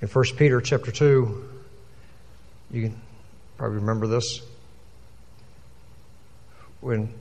In 0.00 0.06
1 0.08 0.24
Peter 0.36 0.60
chapter 0.60 0.92
2, 0.92 1.48
you 2.70 2.82
can 2.82 3.00
probably 3.56 3.78
remember 3.78 4.06
this. 4.06 4.42
When 6.80 7.12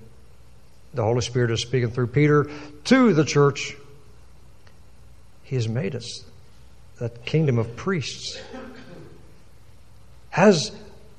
the 0.93 1.03
Holy 1.03 1.21
Spirit 1.21 1.49
is 1.51 1.61
speaking 1.61 1.89
through 1.89 2.07
Peter 2.07 2.49
to 2.86 3.13
the 3.13 3.25
church 3.25 3.75
he 5.47 5.55
has 5.55 5.69
made 5.69 5.95
us 5.95 6.25
that 6.99 7.25
kingdom 7.25 7.57
of 7.57 7.73
priests. 7.77 8.37
As 10.35 10.73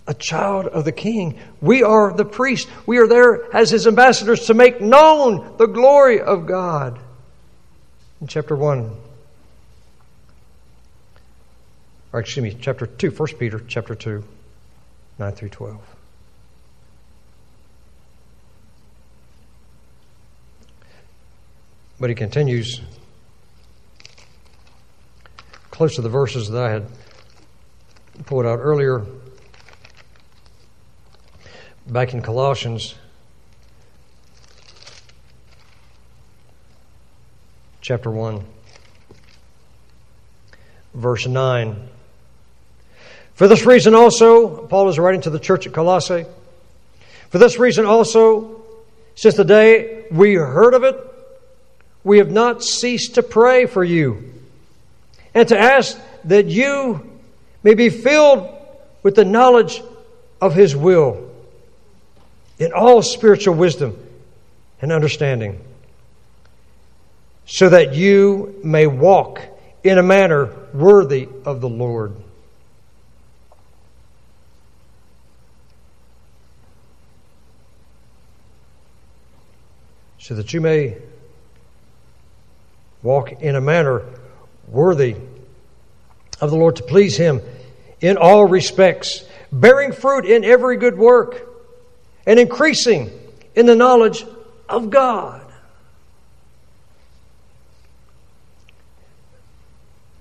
a 0.07 0.13
child 0.13 0.67
of 0.67 0.85
the 0.85 0.93
king, 0.93 1.39
we 1.63 1.83
are 1.83 2.13
the 2.13 2.27
priest. 2.27 2.69
We 2.85 2.99
are 2.99 3.09
there 3.09 3.57
as 3.57 3.71
his 3.71 3.87
ambassadors 3.87 4.47
to 4.49 4.55
make 4.55 4.83
known 4.83 5.57
the 5.57 5.65
glory 5.65 6.21
of 6.21 6.45
God. 6.45 6.99
In 8.21 8.27
chapter 8.27 8.55
1, 8.55 8.95
or 12.13 12.21
excuse 12.21 12.43
me, 12.43 12.59
chapter 12.61 12.85
2, 12.85 13.11
1 13.11 13.29
Peter 13.39 13.63
chapter 13.67 13.95
2, 13.95 14.23
9 15.19 15.33
through 15.33 15.49
12. 15.49 15.81
But 21.99 22.11
he 22.11 22.15
continues 22.15 22.83
close 25.79 25.95
to 25.95 26.03
the 26.03 26.09
verses 26.09 26.49
that 26.49 26.61
I 26.61 26.73
had 26.73 26.87
pulled 28.27 28.45
out 28.45 28.59
earlier. 28.59 29.07
Back 31.87 32.15
in 32.15 32.21
Colossians 32.21 32.97
chapter 37.81 38.11
1, 38.11 38.45
verse 40.95 41.29
9. 41.29 41.89
For 43.35 43.47
this 43.47 43.65
reason 43.65 43.95
also, 43.95 44.67
Paul 44.67 44.89
is 44.89 44.99
writing 44.99 45.21
to 45.21 45.31
the 45.31 45.39
church 45.39 45.69
at 45.69 45.73
Colossae. 45.73 46.27
For 47.31 47.39
this 47.39 47.57
reason 47.61 47.85
also, 47.85 48.63
since 49.15 49.37
the 49.37 49.45
day 49.45 50.07
we 50.11 50.35
heard 50.35 50.75
of 50.75 50.83
it, 50.83 50.97
we 52.03 52.19
have 52.19 52.33
not 52.33 52.65
ceased 52.65 53.15
to 53.15 53.23
pray 53.23 53.67
for 53.67 53.85
you 53.85 54.38
and 55.39 55.47
to 55.47 55.57
ask 55.57 55.97
that 56.25 56.47
you 56.47 57.09
may 57.63 57.75
be 57.75 57.91
filled 57.91 58.49
with 59.05 59.15
the 59.15 59.25
knowledge 59.25 59.81
of 60.41 60.53
His 60.53 60.75
will 60.75 61.31
in 62.59 62.73
all 62.73 63.03
spiritual 63.03 63.55
wisdom 63.55 63.97
and 64.83 64.91
understanding, 64.91 65.65
so 67.47 67.69
that 67.69 67.95
you 67.95 68.61
may 68.65 68.89
walk 68.89 69.41
in 69.85 69.99
a 69.99 70.03
manner 70.03 70.53
worthy 70.75 71.29
of 71.45 71.61
the 71.61 71.69
Lord. 71.69 72.17
So 80.19 80.35
that 80.35 80.53
you 80.53 80.61
may 80.61 80.97
walk 83.05 83.41
in 83.41 83.55
a 83.55 83.61
manner 83.61 84.03
worthy 84.67 85.15
of 86.41 86.51
the 86.51 86.57
Lord 86.57 86.77
to 86.77 86.83
please 86.83 87.17
Him 87.17 87.41
in 88.01 88.17
all 88.17 88.45
respects, 88.45 89.25
bearing 89.53 89.93
fruit 89.93 90.25
in 90.25 90.45
every 90.45 90.77
good 90.77 90.97
work, 90.97 91.49
and 92.27 92.39
increasing 92.39 93.11
in 93.55 93.67
the 93.67 93.75
knowledge 93.75 94.25
of 94.69 94.91
God. 94.91 95.45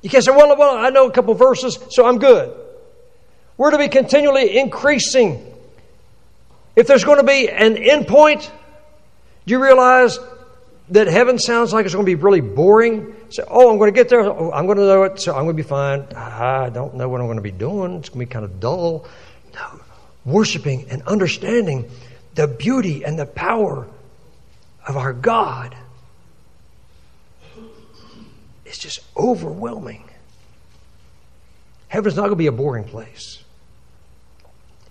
You 0.02 0.10
can't 0.10 0.24
say, 0.24 0.32
well, 0.32 0.56
well, 0.58 0.78
I 0.78 0.90
know 0.90 1.08
a 1.08 1.12
couple 1.12 1.34
verses, 1.34 1.78
so 1.90 2.06
I'm 2.06 2.20
good. 2.20 2.56
We're 3.58 3.72
to 3.72 3.78
be 3.78 3.90
continually 3.90 4.58
increasing. 4.58 5.54
If 6.76 6.88
there's 6.88 7.04
going 7.04 7.18
to 7.18 7.26
be 7.26 7.50
an 7.50 7.76
end 7.78 8.08
point, 8.08 8.52
do 9.46 9.52
you 9.52 9.62
realize 9.62 10.20
that 10.90 11.08
heaven 11.08 11.38
sounds 11.38 11.74
like 11.74 11.86
it's 11.86 11.94
going 11.94 12.06
to 12.06 12.10
be 12.10 12.16
really 12.16 12.42
boring. 12.42 13.16
Say, 13.30 13.44
oh, 13.48 13.70
I'm 13.70 13.78
going 13.78 13.94
to 13.94 13.96
get 13.96 14.10
there. 14.10 14.22
Oh, 14.22 14.52
I'm 14.52 14.66
going 14.66 14.78
to 14.78 14.86
know 14.86 15.04
it, 15.04 15.20
so 15.20 15.34
I'm 15.36 15.44
going 15.44 15.58
to 15.58 15.64
be 15.64 15.68
fine. 15.68 16.08
I 16.16 16.70
don't 16.70 16.96
know 16.96 17.10
what 17.10 17.20
I'm 17.20 17.28
going 17.28 17.38
to 17.38 17.44
be 17.44 17.52
doing. 17.52 17.96
It's 17.96 18.10
going 18.10 18.26
to 18.26 18.30
be 18.30 18.32
kind 18.32 18.46
of 18.46 18.60
dull. 18.60 19.06
No, 19.54 19.82
worshiping 20.26 20.88
and 20.90 21.02
understanding 21.04 21.90
the 22.36 22.48
beauty 22.48 23.04
and 23.04 23.18
the 23.18 23.26
power 23.26 23.88
of 24.88 24.96
our 24.96 25.12
God 25.12 25.76
is 28.66 28.78
just 28.78 29.00
overwhelming. 29.18 30.04
Heaven's 31.90 32.16
not 32.16 32.24
going 32.24 32.34
to 32.34 32.38
be 32.38 32.48
a 32.48 32.52
boring 32.52 32.84
place. 32.84 33.44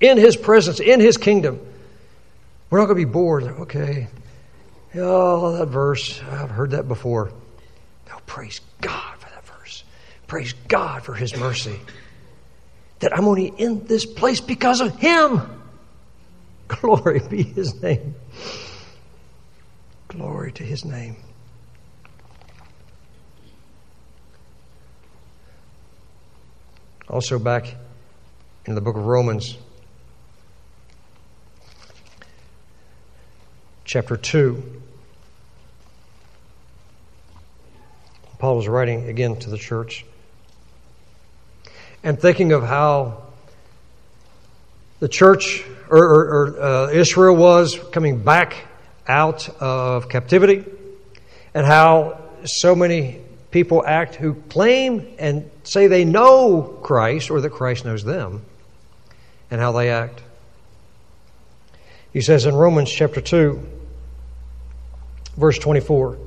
In 0.01 0.19
His 0.19 0.37
presence, 0.37 0.81
in 0.81 1.01
His 1.01 1.17
kingdom, 1.17 1.61
we're 2.69 2.79
not 2.79 2.87
going 2.87 2.99
to 2.99 3.07
be 3.07 3.11
bored. 3.11 3.45
Okay, 3.45 4.09
Oh, 4.99 5.59
that 5.59 5.67
verse, 5.67 6.21
I've 6.23 6.51
heard 6.51 6.71
that 6.71 6.89
before. 6.89 7.31
Oh, 8.13 8.19
praise 8.27 8.61
God 8.81 9.17
for 9.19 9.29
that 9.29 9.45
verse. 9.45 9.85
Praise 10.27 10.55
God 10.69 11.03
for 11.03 11.15
His 11.15 11.37
mercy. 11.37 11.79
That 13.01 13.17
I'm 13.17 13.27
only 13.27 13.47
in 13.47 13.85
this 13.87 14.07
place 14.07 14.41
because 14.41 14.81
of 14.81 14.97
Him. 14.97 15.43
Glory 16.69 17.21
be 17.29 17.43
His 17.43 17.81
name. 17.83 18.15
Glory 20.09 20.53
to 20.53 20.65
His 20.65 20.85
name. 20.85 21.17
Also, 27.09 27.39
back 27.39 27.75
in 28.65 28.75
the 28.75 28.81
book 28.81 28.97
of 28.97 29.07
Romans, 29.07 29.57
chapter 33.85 34.17
2. 34.17 34.83
Paul 38.39 38.57
was 38.57 38.69
writing 38.69 39.09
again 39.09 39.37
to 39.37 39.51
the 39.51 39.59
church 39.59 40.05
and 42.03 42.21
thinking 42.21 42.53
of 42.53 42.63
how 42.63 43.23
the 45.01 45.09
church 45.09 45.65
or, 45.89 45.99
or, 45.99 46.25
or 46.29 46.63
uh, 46.63 46.91
Israel 46.91 47.35
was 47.35 47.79
coming 47.93 48.23
back 48.23 48.67
out 49.09 49.49
of 49.61 50.09
captivity 50.09 50.65
and 51.55 51.67
how 51.67 52.21
so 52.45 52.75
many 52.75 53.21
people 53.51 53.85
act 53.87 54.17
who 54.17 54.35
claim 54.35 55.07
and 55.19 55.51
say 55.65 55.87
they 55.87 56.05
know 56.05 56.63
Christ 56.83 57.31
or 57.31 57.41
that 57.41 57.51
Christ 57.51 57.85
knows 57.85 58.05
them 58.05 58.43
and 59.51 59.61
how 59.61 59.73
they 59.73 59.91
act. 59.91 60.23
He 62.13 62.21
says 62.21 62.47
in 62.47 62.55
Romans 62.55 62.91
chapter 62.91 63.21
2, 63.21 63.67
verse 65.37 65.59
24. 65.59 66.19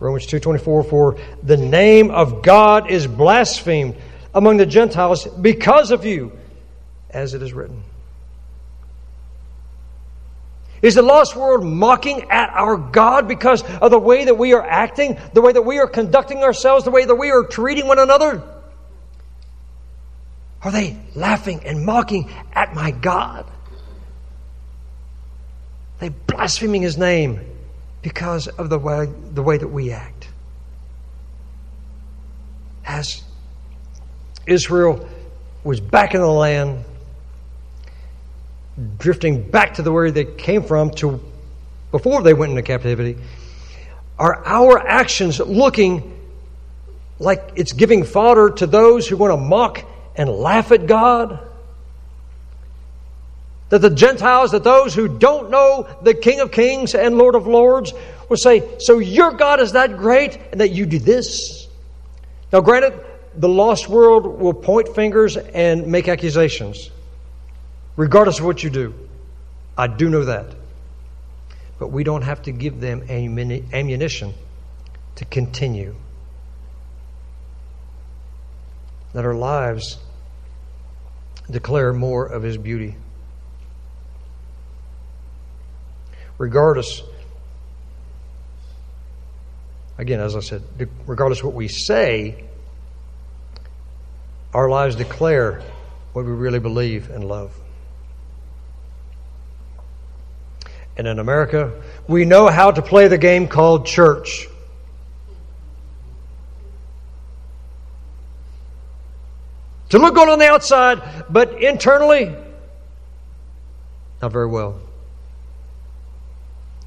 Romans 0.00 0.26
2:24 0.26 0.82
for 0.84 1.16
the 1.42 1.58
name 1.58 2.10
of 2.10 2.42
God 2.42 2.90
is 2.90 3.06
blasphemed 3.06 3.96
among 4.34 4.56
the 4.56 4.66
Gentiles 4.66 5.26
because 5.26 5.90
of 5.90 6.06
you 6.06 6.32
as 7.10 7.34
it 7.34 7.42
is 7.42 7.52
written. 7.52 7.84
Is 10.80 10.94
the 10.94 11.02
lost 11.02 11.36
world 11.36 11.62
mocking 11.62 12.30
at 12.30 12.48
our 12.54 12.78
God 12.78 13.28
because 13.28 13.62
of 13.62 13.90
the 13.90 13.98
way 13.98 14.24
that 14.24 14.38
we 14.38 14.54
are 14.54 14.66
acting, 14.66 15.18
the 15.34 15.42
way 15.42 15.52
that 15.52 15.62
we 15.62 15.78
are 15.78 15.86
conducting 15.86 16.42
ourselves, 16.42 16.86
the 16.86 16.90
way 16.90 17.04
that 17.04 17.14
we 17.14 17.30
are 17.30 17.44
treating 17.44 17.86
one 17.86 17.98
another? 17.98 18.42
Are 20.62 20.70
they 20.70 20.96
laughing 21.14 21.62
and 21.66 21.84
mocking 21.84 22.30
at 22.54 22.74
my 22.74 22.92
God? 22.92 23.44
They 25.98 26.08
blaspheming 26.08 26.80
his 26.80 26.96
name 26.96 27.40
because 28.02 28.48
of 28.48 28.70
the 28.70 28.78
way, 28.78 29.12
the 29.32 29.42
way 29.42 29.58
that 29.58 29.68
we 29.68 29.92
act. 29.92 30.28
As 32.84 33.22
Israel 34.46 35.06
was 35.62 35.80
back 35.80 36.14
in 36.14 36.20
the 36.20 36.26
land, 36.26 36.84
drifting 38.98 39.48
back 39.50 39.74
to 39.74 39.82
the 39.82 39.92
where 39.92 40.10
they 40.10 40.24
came 40.24 40.62
from 40.62 40.90
to 40.90 41.20
before 41.90 42.22
they 42.22 42.34
went 42.34 42.50
into 42.50 42.62
captivity, 42.62 43.18
are 44.18 44.44
our 44.46 44.78
actions 44.78 45.40
looking 45.40 46.16
like 47.18 47.52
it's 47.56 47.72
giving 47.72 48.04
fodder 48.04 48.50
to 48.50 48.66
those 48.66 49.06
who 49.08 49.16
want 49.16 49.32
to 49.32 49.36
mock 49.36 49.84
and 50.16 50.28
laugh 50.30 50.72
at 50.72 50.86
God? 50.86 51.49
That 53.70 53.80
the 53.80 53.90
Gentiles, 53.90 54.50
that 54.50 54.64
those 54.64 54.94
who 54.94 55.08
don't 55.08 55.50
know 55.50 55.88
the 56.02 56.14
King 56.14 56.40
of 56.40 56.50
Kings 56.50 56.94
and 56.94 57.16
Lord 57.16 57.34
of 57.34 57.46
Lords, 57.46 57.92
will 58.28 58.36
say, 58.36 58.68
So 58.78 58.98
your 58.98 59.32
God 59.32 59.60
is 59.60 59.72
that 59.72 59.96
great 59.96 60.38
and 60.52 60.60
that 60.60 60.70
you 60.70 60.86
do 60.86 60.98
this? 60.98 61.68
Now, 62.52 62.60
granted, 62.60 63.00
the 63.34 63.48
lost 63.48 63.88
world 63.88 64.40
will 64.40 64.54
point 64.54 64.94
fingers 64.94 65.36
and 65.36 65.86
make 65.86 66.08
accusations, 66.08 66.90
regardless 67.96 68.40
of 68.40 68.44
what 68.44 68.62
you 68.62 68.70
do. 68.70 68.94
I 69.78 69.86
do 69.86 70.08
know 70.10 70.24
that. 70.24 70.46
But 71.78 71.88
we 71.88 72.04
don't 72.04 72.22
have 72.22 72.42
to 72.42 72.52
give 72.52 72.80
them 72.80 73.04
ammunition 73.08 74.34
to 75.16 75.24
continue. 75.24 75.94
That 79.14 79.24
our 79.24 79.34
lives 79.34 79.96
declare 81.50 81.92
more 81.92 82.26
of 82.26 82.42
His 82.42 82.56
beauty. 82.56 82.96
Regardless, 86.40 87.02
again, 89.98 90.20
as 90.20 90.34
I 90.34 90.40
said, 90.40 90.62
regardless 91.06 91.44
what 91.44 91.52
we 91.52 91.68
say, 91.68 92.44
our 94.54 94.70
lives 94.70 94.96
declare 94.96 95.62
what 96.14 96.24
we 96.24 96.32
really 96.32 96.58
believe 96.58 97.10
and 97.10 97.28
love. 97.28 97.54
And 100.96 101.06
in 101.06 101.18
America, 101.18 101.78
we 102.08 102.24
know 102.24 102.48
how 102.48 102.70
to 102.70 102.80
play 102.80 103.06
the 103.08 103.18
game 103.18 103.46
called 103.46 103.84
church. 103.84 104.48
To 109.90 109.98
look 109.98 110.14
good 110.14 110.30
on 110.30 110.38
the 110.38 110.48
outside, 110.48 111.26
but 111.28 111.62
internally, 111.62 112.34
not 114.22 114.32
very 114.32 114.46
well. 114.46 114.80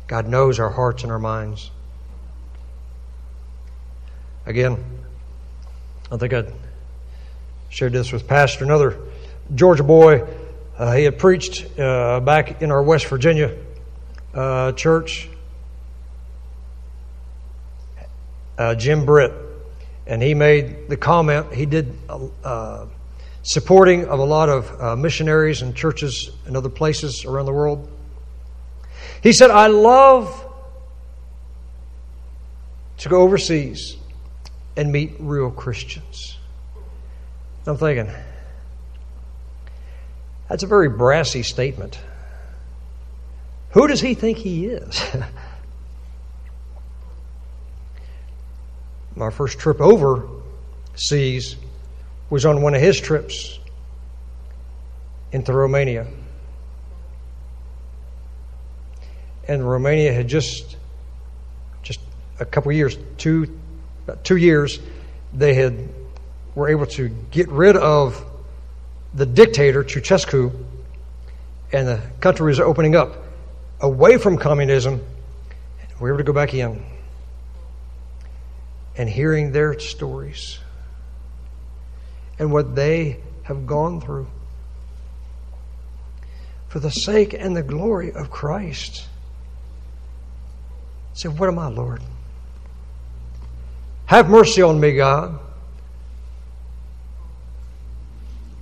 God 0.08 0.28
knows 0.28 0.60
our 0.60 0.70
hearts 0.70 1.04
and 1.04 1.12
our 1.12 1.20
minds. 1.20 1.72
Again, 4.45 4.84
I 6.12 6.18
think 6.18 6.34
I 6.34 6.45
shared 7.70 7.93
this 7.93 8.12
with 8.12 8.28
Pastor, 8.28 8.66
another 8.66 8.99
Georgia 9.56 9.84
boy. 9.84 10.28
Uh, 10.78 10.93
he 10.93 11.04
had 11.04 11.18
preached 11.18 11.80
uh, 11.80 12.20
back 12.20 12.62
in 12.62 12.72
our 12.72 12.84
West 12.84 13.08
Virginia 13.08 13.56
uh, 14.34 14.74
church, 14.74 15.30
uh, 18.58 18.76
Jim 18.76 19.06
Britt, 19.06 19.32
and 20.06 20.22
he 20.22 20.34
made 20.34 20.89
the 20.89 20.97
comment. 20.97 21.54
He 21.54 21.66
did 21.66 21.97
uh, 22.43 22.86
supporting 23.43 24.06
of 24.06 24.20
a 24.20 24.26
lot 24.26 24.49
of 24.49 24.82
uh, 24.82 24.95
missionaries 24.95 25.62
and 25.62 25.76
churches 25.76 26.32
in 26.47 26.56
other 26.56 26.70
places 26.70 27.26
around 27.26 27.45
the 27.45 27.54
world. 27.54 27.88
He 29.24 29.32
said, 29.32 29.49
I 29.51 29.67
love 29.67 30.45
to 32.97 33.09
go 33.09 33.21
overseas 33.21 33.95
and 34.76 34.91
meet 34.91 35.13
real 35.17 35.49
Christians. 35.49 36.38
I'm 37.65 37.78
thinking, 37.78 38.13
that's 40.49 40.63
a 40.63 40.67
very 40.67 40.89
brassy 40.89 41.41
statement. 41.41 42.01
Who 43.69 43.88
does 43.88 44.01
he 44.01 44.13
think 44.13 44.39
he 44.39 44.65
is? 44.65 45.01
My 49.15 49.30
first 49.30 49.57
trip 49.57 49.80
overseas 49.80 51.55
was 52.30 52.45
on 52.45 52.61
one 52.61 52.76
of 52.76 52.82
his 52.82 52.99
trips 52.99 53.57
into 55.32 55.53
Romania. 55.53 56.07
And 59.47 59.67
Romania 59.67 60.13
had 60.13 60.27
just 60.27 60.77
just 61.81 61.99
a 62.39 62.45
couple 62.45 62.71
years, 62.71 62.97
two 63.17 63.59
two 64.23 64.37
years, 64.37 64.79
they 65.33 65.53
had 65.53 65.89
were 66.55 66.69
able 66.69 66.85
to 66.85 67.09
get 67.31 67.49
rid 67.49 67.75
of 67.75 68.23
the 69.13 69.25
dictator 69.25 69.83
Ceausescu, 69.83 70.51
and 71.71 71.87
the 71.87 72.01
country 72.19 72.47
was 72.47 72.59
opening 72.59 72.95
up 72.95 73.23
away 73.79 74.17
from 74.17 74.37
communism. 74.37 75.01
We 75.99 76.09
were 76.09 76.09
able 76.09 76.17
to 76.19 76.23
go 76.23 76.33
back 76.33 76.53
in 76.53 76.83
and 78.97 79.09
hearing 79.09 79.51
their 79.51 79.79
stories 79.79 80.59
and 82.39 82.51
what 82.51 82.75
they 82.75 83.19
have 83.43 83.65
gone 83.65 84.01
through 84.01 84.27
for 86.67 86.79
the 86.79 86.91
sake 86.91 87.33
and 87.33 87.55
the 87.55 87.63
glory 87.63 88.11
of 88.11 88.29
Christ. 88.31 89.07
Say, 91.14 91.30
What 91.30 91.49
am 91.49 91.59
I, 91.59 91.68
Lord? 91.68 92.01
Have 94.05 94.30
mercy 94.30 94.61
on 94.61 94.80
me, 94.80 94.95
God. 94.95 95.39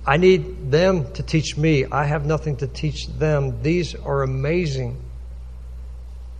I 0.06 0.16
need 0.16 0.70
them 0.70 1.12
to 1.12 1.22
teach 1.22 1.56
me. 1.56 1.84
I 1.84 2.04
have 2.04 2.26
nothing 2.26 2.56
to 2.56 2.66
teach 2.66 3.06
them. 3.06 3.62
These 3.62 3.94
are 3.94 4.22
amazing 4.22 5.00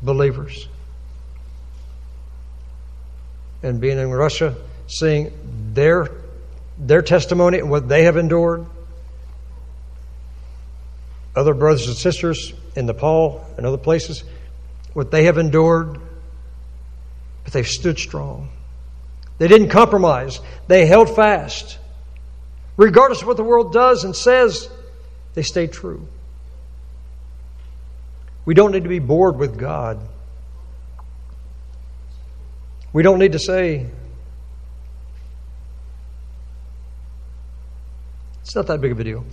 believers. 0.02 0.68
And 3.62 3.80
being 3.80 3.98
in 3.98 4.10
Russia, 4.10 4.56
seeing 4.88 5.32
their 5.74 6.10
their 6.78 7.02
testimony 7.02 7.58
and 7.58 7.70
what 7.70 7.88
they 7.88 8.04
have 8.04 8.16
endured. 8.16 8.66
Other 11.34 11.54
brothers 11.54 11.86
and 11.86 11.96
sisters 11.96 12.52
in 12.76 12.86
Nepal 12.86 13.44
and 13.56 13.64
other 13.64 13.78
places, 13.78 14.24
what 14.92 15.10
they 15.10 15.24
have 15.24 15.38
endured, 15.38 15.98
but 17.44 17.52
they've 17.52 17.66
stood 17.66 17.98
strong. 17.98 18.50
They 19.38 19.48
didn't 19.48 19.70
compromise, 19.70 20.40
they 20.68 20.86
held 20.86 21.14
fast. 21.14 21.78
Regardless 22.76 23.22
of 23.22 23.28
what 23.28 23.36
the 23.36 23.44
world 23.44 23.72
does 23.72 24.04
and 24.04 24.14
says, 24.14 24.68
they 25.34 25.42
stayed 25.42 25.72
true. 25.72 26.06
We 28.44 28.54
don't 28.54 28.72
need 28.72 28.82
to 28.82 28.88
be 28.88 28.98
bored 28.98 29.36
with 29.36 29.58
God. 29.58 30.00
We 32.92 33.02
don't 33.02 33.18
need 33.18 33.32
to 33.32 33.38
say, 33.38 33.86
It's 38.42 38.56
not 38.56 38.66
that 38.66 38.82
big 38.82 38.92
of 38.92 39.00
a 39.00 39.04
deal. 39.04 39.24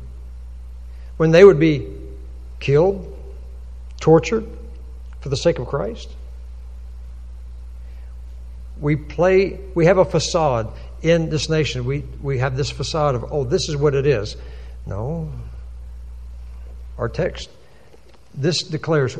When 1.17 1.31
they 1.31 1.43
would 1.43 1.59
be 1.59 1.87
killed, 2.61 3.17
tortured 3.99 4.47
for 5.21 5.29
the 5.29 5.37
sake 5.37 5.59
of 5.59 5.67
Christ, 5.67 6.09
we 8.79 8.95
play, 8.95 9.59
we 9.75 9.85
have 9.85 9.97
a 9.97 10.05
facade 10.05 10.71
in 11.01 11.29
this 11.29 11.49
nation. 11.49 11.85
We, 11.85 12.03
we 12.21 12.39
have 12.39 12.55
this 12.55 12.69
facade 12.69 13.15
of, 13.15 13.31
oh, 13.31 13.43
this 13.43 13.69
is 13.69 13.75
what 13.75 13.93
it 13.93 14.05
is. 14.05 14.37
No. 14.85 15.31
Our 16.97 17.09
text, 17.09 17.49
this 18.33 18.63
declares 18.63 19.17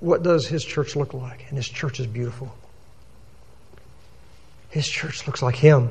what 0.00 0.22
does 0.22 0.46
his 0.46 0.64
church 0.64 0.96
look 0.96 1.12
like? 1.12 1.46
And 1.48 1.56
his 1.56 1.68
church 1.68 2.00
is 2.00 2.06
beautiful. 2.06 2.54
His 4.70 4.88
church 4.88 5.26
looks 5.26 5.42
like 5.42 5.56
him. 5.56 5.90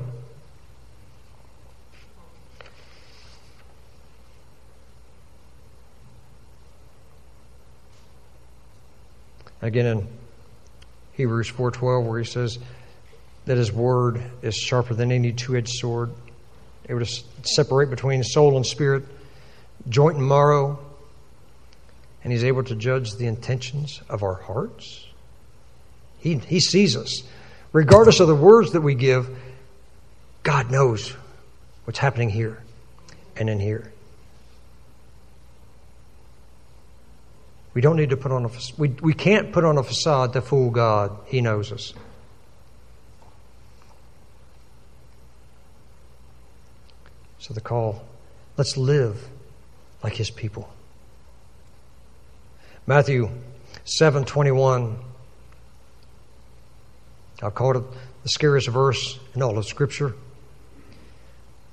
Again 9.62 9.86
in 9.86 10.08
Hebrews 11.14 11.50
4:12 11.50 12.06
where 12.06 12.20
he 12.20 12.26
says 12.26 12.60
that 13.46 13.58
his 13.58 13.72
word 13.72 14.22
is 14.42 14.56
sharper 14.56 14.94
than 14.94 15.12
any 15.12 15.34
two-edged 15.34 15.70
sword, 15.70 16.12
able 16.88 17.06
to 17.06 17.24
separate 17.44 17.90
between 17.90 18.24
soul 18.24 18.56
and 18.56 18.66
spirit, 18.66 19.04
joint 19.90 20.18
and 20.18 20.28
marrow, 20.28 20.80
and 22.24 22.32
he's 22.32 22.44
able 22.44 22.64
to 22.64 22.76
judge 22.76 23.16
the 23.16 23.26
intentions 23.26 24.02
of 24.10 24.24
our 24.24 24.36
hearts. 24.36 25.08
He, 26.20 26.36
he 26.36 26.60
sees 26.60 26.96
us. 26.96 27.24
Regardless 27.72 28.20
of 28.20 28.28
the 28.28 28.36
words 28.36 28.72
that 28.74 28.82
we 28.82 28.96
give, 28.96 29.30
God 30.44 30.72
knows 30.72 31.16
what's 31.86 32.00
happening 32.00 32.30
here 32.30 32.62
and 33.36 33.50
in 33.50 33.60
here. 33.60 33.92
We 37.80 37.82
don't 37.82 37.96
need 37.96 38.10
to 38.10 38.18
put 38.18 38.34
on 38.34 38.44
a 38.44 38.50
we, 38.78 38.90
we 38.90 39.14
can't 39.14 39.54
put 39.54 39.64
on 39.64 39.78
a 39.78 39.84
facade 39.84 40.34
to 40.34 40.42
fool 40.42 40.70
God. 40.70 41.18
He 41.28 41.40
knows 41.40 41.72
us. 41.72 41.94
So 47.38 47.54
the 47.54 47.62
call, 47.62 48.04
let's 48.58 48.76
live 48.76 49.30
like 50.04 50.14
his 50.18 50.30
people. 50.30 50.70
Matthew 52.86 53.30
7:21 53.86 54.98
I'll 57.42 57.50
call 57.50 57.78
it 57.78 57.84
the 58.24 58.30
scariest 58.30 58.68
verse 58.68 59.18
in 59.36 59.42
all 59.42 59.58
of 59.58 59.66
scripture. 59.66 60.16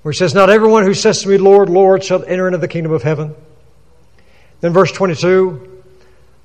Where 0.02 0.12
he 0.12 0.16
says, 0.16 0.36
Not 0.36 0.50
everyone 0.50 0.84
who 0.84 0.94
says 0.94 1.22
to 1.22 1.28
me, 1.28 1.36
Lord, 1.36 1.68
Lord, 1.68 2.04
shall 2.04 2.22
enter 2.22 2.46
into 2.46 2.59
the 2.59 2.68
kingdom 2.68 2.92
of 2.92 3.02
heaven. 3.02 3.34
Then 4.61 4.72
verse 4.72 4.92
22 4.92 5.75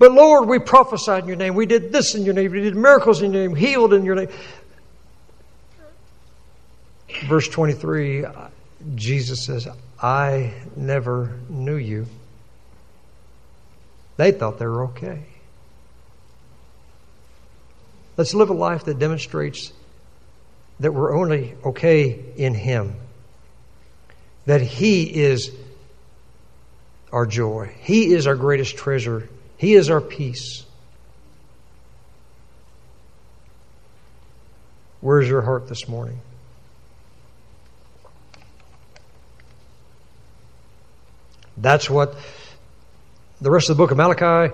but 0.02 0.14
Lord, 0.14 0.50
we 0.50 0.58
prophesied 0.58 1.22
in 1.22 1.28
your 1.28 1.38
name. 1.38 1.54
We 1.54 1.68
did 1.68 1.92
this 1.92 2.16
in 2.16 2.26
your 2.26 2.34
name. 2.34 2.52
We 2.52 2.62
did 2.62 2.76
miracles 2.76 3.22
in 3.22 3.32
your 3.32 3.44
name, 3.44 3.56
healed 3.56 3.94
in 3.94 4.04
your 4.04 4.16
name. 4.16 4.30
Verse 7.28 7.48
23, 7.48 8.26
Jesus 8.96 9.46
says, 9.46 9.68
I 10.02 10.56
never 10.76 11.38
knew 11.50 11.76
you. 11.76 12.08
They 14.18 14.32
thought 14.32 14.58
they 14.58 14.66
were 14.66 14.86
okay. 14.86 15.24
Let's 18.18 18.34
live 18.34 18.50
a 18.50 18.54
life 18.54 18.86
that 18.86 18.98
demonstrates 18.98 19.72
that 20.80 20.96
we're 20.96 21.16
only 21.16 21.54
okay 21.64 22.20
in 22.38 22.56
Him, 22.56 22.96
that 24.48 24.62
He 24.62 25.04
is 25.04 25.52
our 27.12 27.28
joy, 27.28 27.72
He 27.82 28.12
is 28.12 28.26
our 28.26 28.36
greatest 28.36 28.78
treasure 28.78 29.30
he 29.62 29.76
is 29.76 29.92
our 29.92 30.02
peace. 30.02 30.66
Where's 35.02 35.30
your 35.30 35.44
heart 35.44 35.68
this 35.68 35.88
morning? 35.88 36.20
That's 41.58 41.92
what 41.92 42.16
the 43.40 43.52
rest 43.52 43.70
of 43.70 43.78
the 43.78 43.84
book 43.84 43.92
of 43.92 43.98
Malachi, 43.98 44.52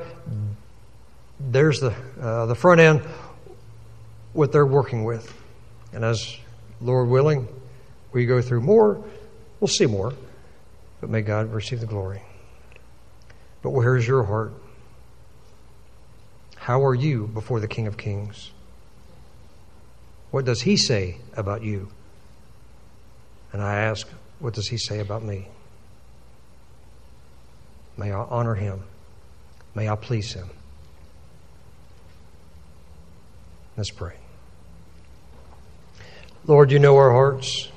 there's 1.39 1.80
the, 1.80 1.95
uh, 2.20 2.47
the 2.47 2.55
front 2.55 2.82
end, 2.82 2.99
what 4.34 4.51
they're 4.51 4.66
working 4.66 5.05
with. 5.05 5.34
And 5.93 6.03
as 6.03 6.36
Lord 6.82 7.08
willing, 7.08 7.47
we 8.12 8.26
go 8.26 8.41
through 8.41 8.60
more, 8.60 9.01
we'll 9.62 9.70
see 9.70 9.86
more. 9.86 10.12
But 10.99 11.10
may 11.10 11.22
God 11.22 11.53
receive 11.53 11.80
the 11.80 11.86
glory. 11.86 12.22
But 13.62 13.70
where's 13.70 14.05
your 14.05 14.26
heart? 14.26 14.51
How 16.68 16.86
are 16.86 16.93
you 16.93 17.28
before 17.28 17.61
the 17.61 17.68
King 17.70 17.88
of 17.88 17.95
Kings? 17.95 18.51
What 20.32 20.43
does 20.43 20.63
he 20.63 20.76
say 20.76 21.20
about 21.38 21.63
you? 21.63 21.88
And 23.53 23.61
I 23.61 23.76
ask, 23.76 24.05
what 24.39 24.53
does 24.53 24.68
he 24.68 24.78
say 24.78 24.99
about 24.99 25.24
me? 25.24 25.47
May 27.95 28.11
I 28.11 28.20
honor 28.20 28.53
him. 28.53 28.84
May 29.76 29.88
I 29.88 29.95
please 29.95 30.34
him. 30.34 30.49
Let's 33.78 33.91
pray. 33.91 34.15
Lord, 36.47 36.70
you 36.70 36.80
know 36.80 36.97
our 36.97 37.11
hearts. 37.11 37.70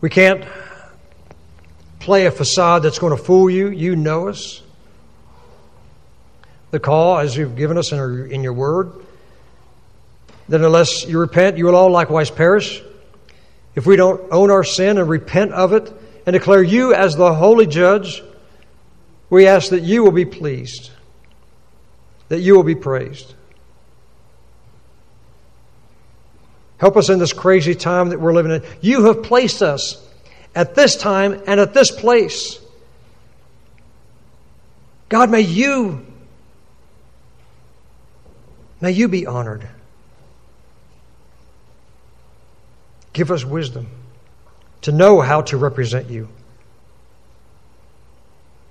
We 0.00 0.08
can't 0.08 0.44
play 1.98 2.26
a 2.26 2.30
facade 2.30 2.84
that's 2.84 3.00
going 3.00 3.16
to 3.16 3.20
fool 3.20 3.50
you. 3.50 3.70
You 3.70 3.96
know 3.96 4.28
us 4.28 4.62
the 6.74 6.80
call 6.80 7.18
as 7.18 7.36
you've 7.36 7.54
given 7.54 7.78
us 7.78 7.92
in, 7.92 8.00
our, 8.00 8.26
in 8.26 8.42
your 8.42 8.52
word 8.52 8.92
that 10.48 10.60
unless 10.60 11.06
you 11.06 11.20
repent, 11.20 11.56
you 11.56 11.66
will 11.66 11.76
all 11.76 11.90
likewise 11.90 12.30
perish. 12.30 12.82
If 13.76 13.86
we 13.86 13.94
don't 13.94 14.20
own 14.32 14.50
our 14.50 14.64
sin 14.64 14.98
and 14.98 15.08
repent 15.08 15.52
of 15.52 15.72
it 15.72 15.92
and 16.26 16.34
declare 16.34 16.62
you 16.62 16.92
as 16.92 17.14
the 17.14 17.32
holy 17.32 17.66
judge, 17.66 18.22
we 19.30 19.46
ask 19.46 19.70
that 19.70 19.82
you 19.82 20.02
will 20.02 20.12
be 20.12 20.24
pleased, 20.24 20.90
that 22.28 22.40
you 22.40 22.56
will 22.56 22.64
be 22.64 22.74
praised. 22.74 23.34
Help 26.78 26.96
us 26.96 27.08
in 27.08 27.20
this 27.20 27.32
crazy 27.32 27.76
time 27.76 28.08
that 28.08 28.20
we're 28.20 28.34
living 28.34 28.50
in. 28.50 28.62
You 28.80 29.04
have 29.04 29.22
placed 29.22 29.62
us 29.62 30.04
at 30.56 30.74
this 30.74 30.96
time 30.96 31.40
and 31.46 31.60
at 31.60 31.72
this 31.72 31.92
place. 31.92 32.58
God, 35.08 35.30
may 35.30 35.42
you 35.42 36.04
may 38.80 38.90
you 38.90 39.08
be 39.08 39.26
honored. 39.26 39.68
Give 43.12 43.30
us 43.30 43.44
wisdom 43.44 43.88
to 44.82 44.92
know 44.92 45.20
how 45.20 45.42
to 45.42 45.56
represent 45.56 46.10
you 46.10 46.28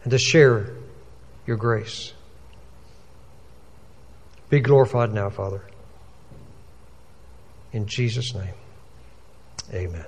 and 0.03 0.11
to 0.11 0.17
share 0.17 0.71
your 1.47 1.57
grace. 1.57 2.13
Be 4.49 4.59
glorified 4.59 5.13
now, 5.13 5.29
Father. 5.29 5.61
In 7.71 7.87
Jesus' 7.87 8.35
name, 8.35 8.53
amen. 9.73 10.05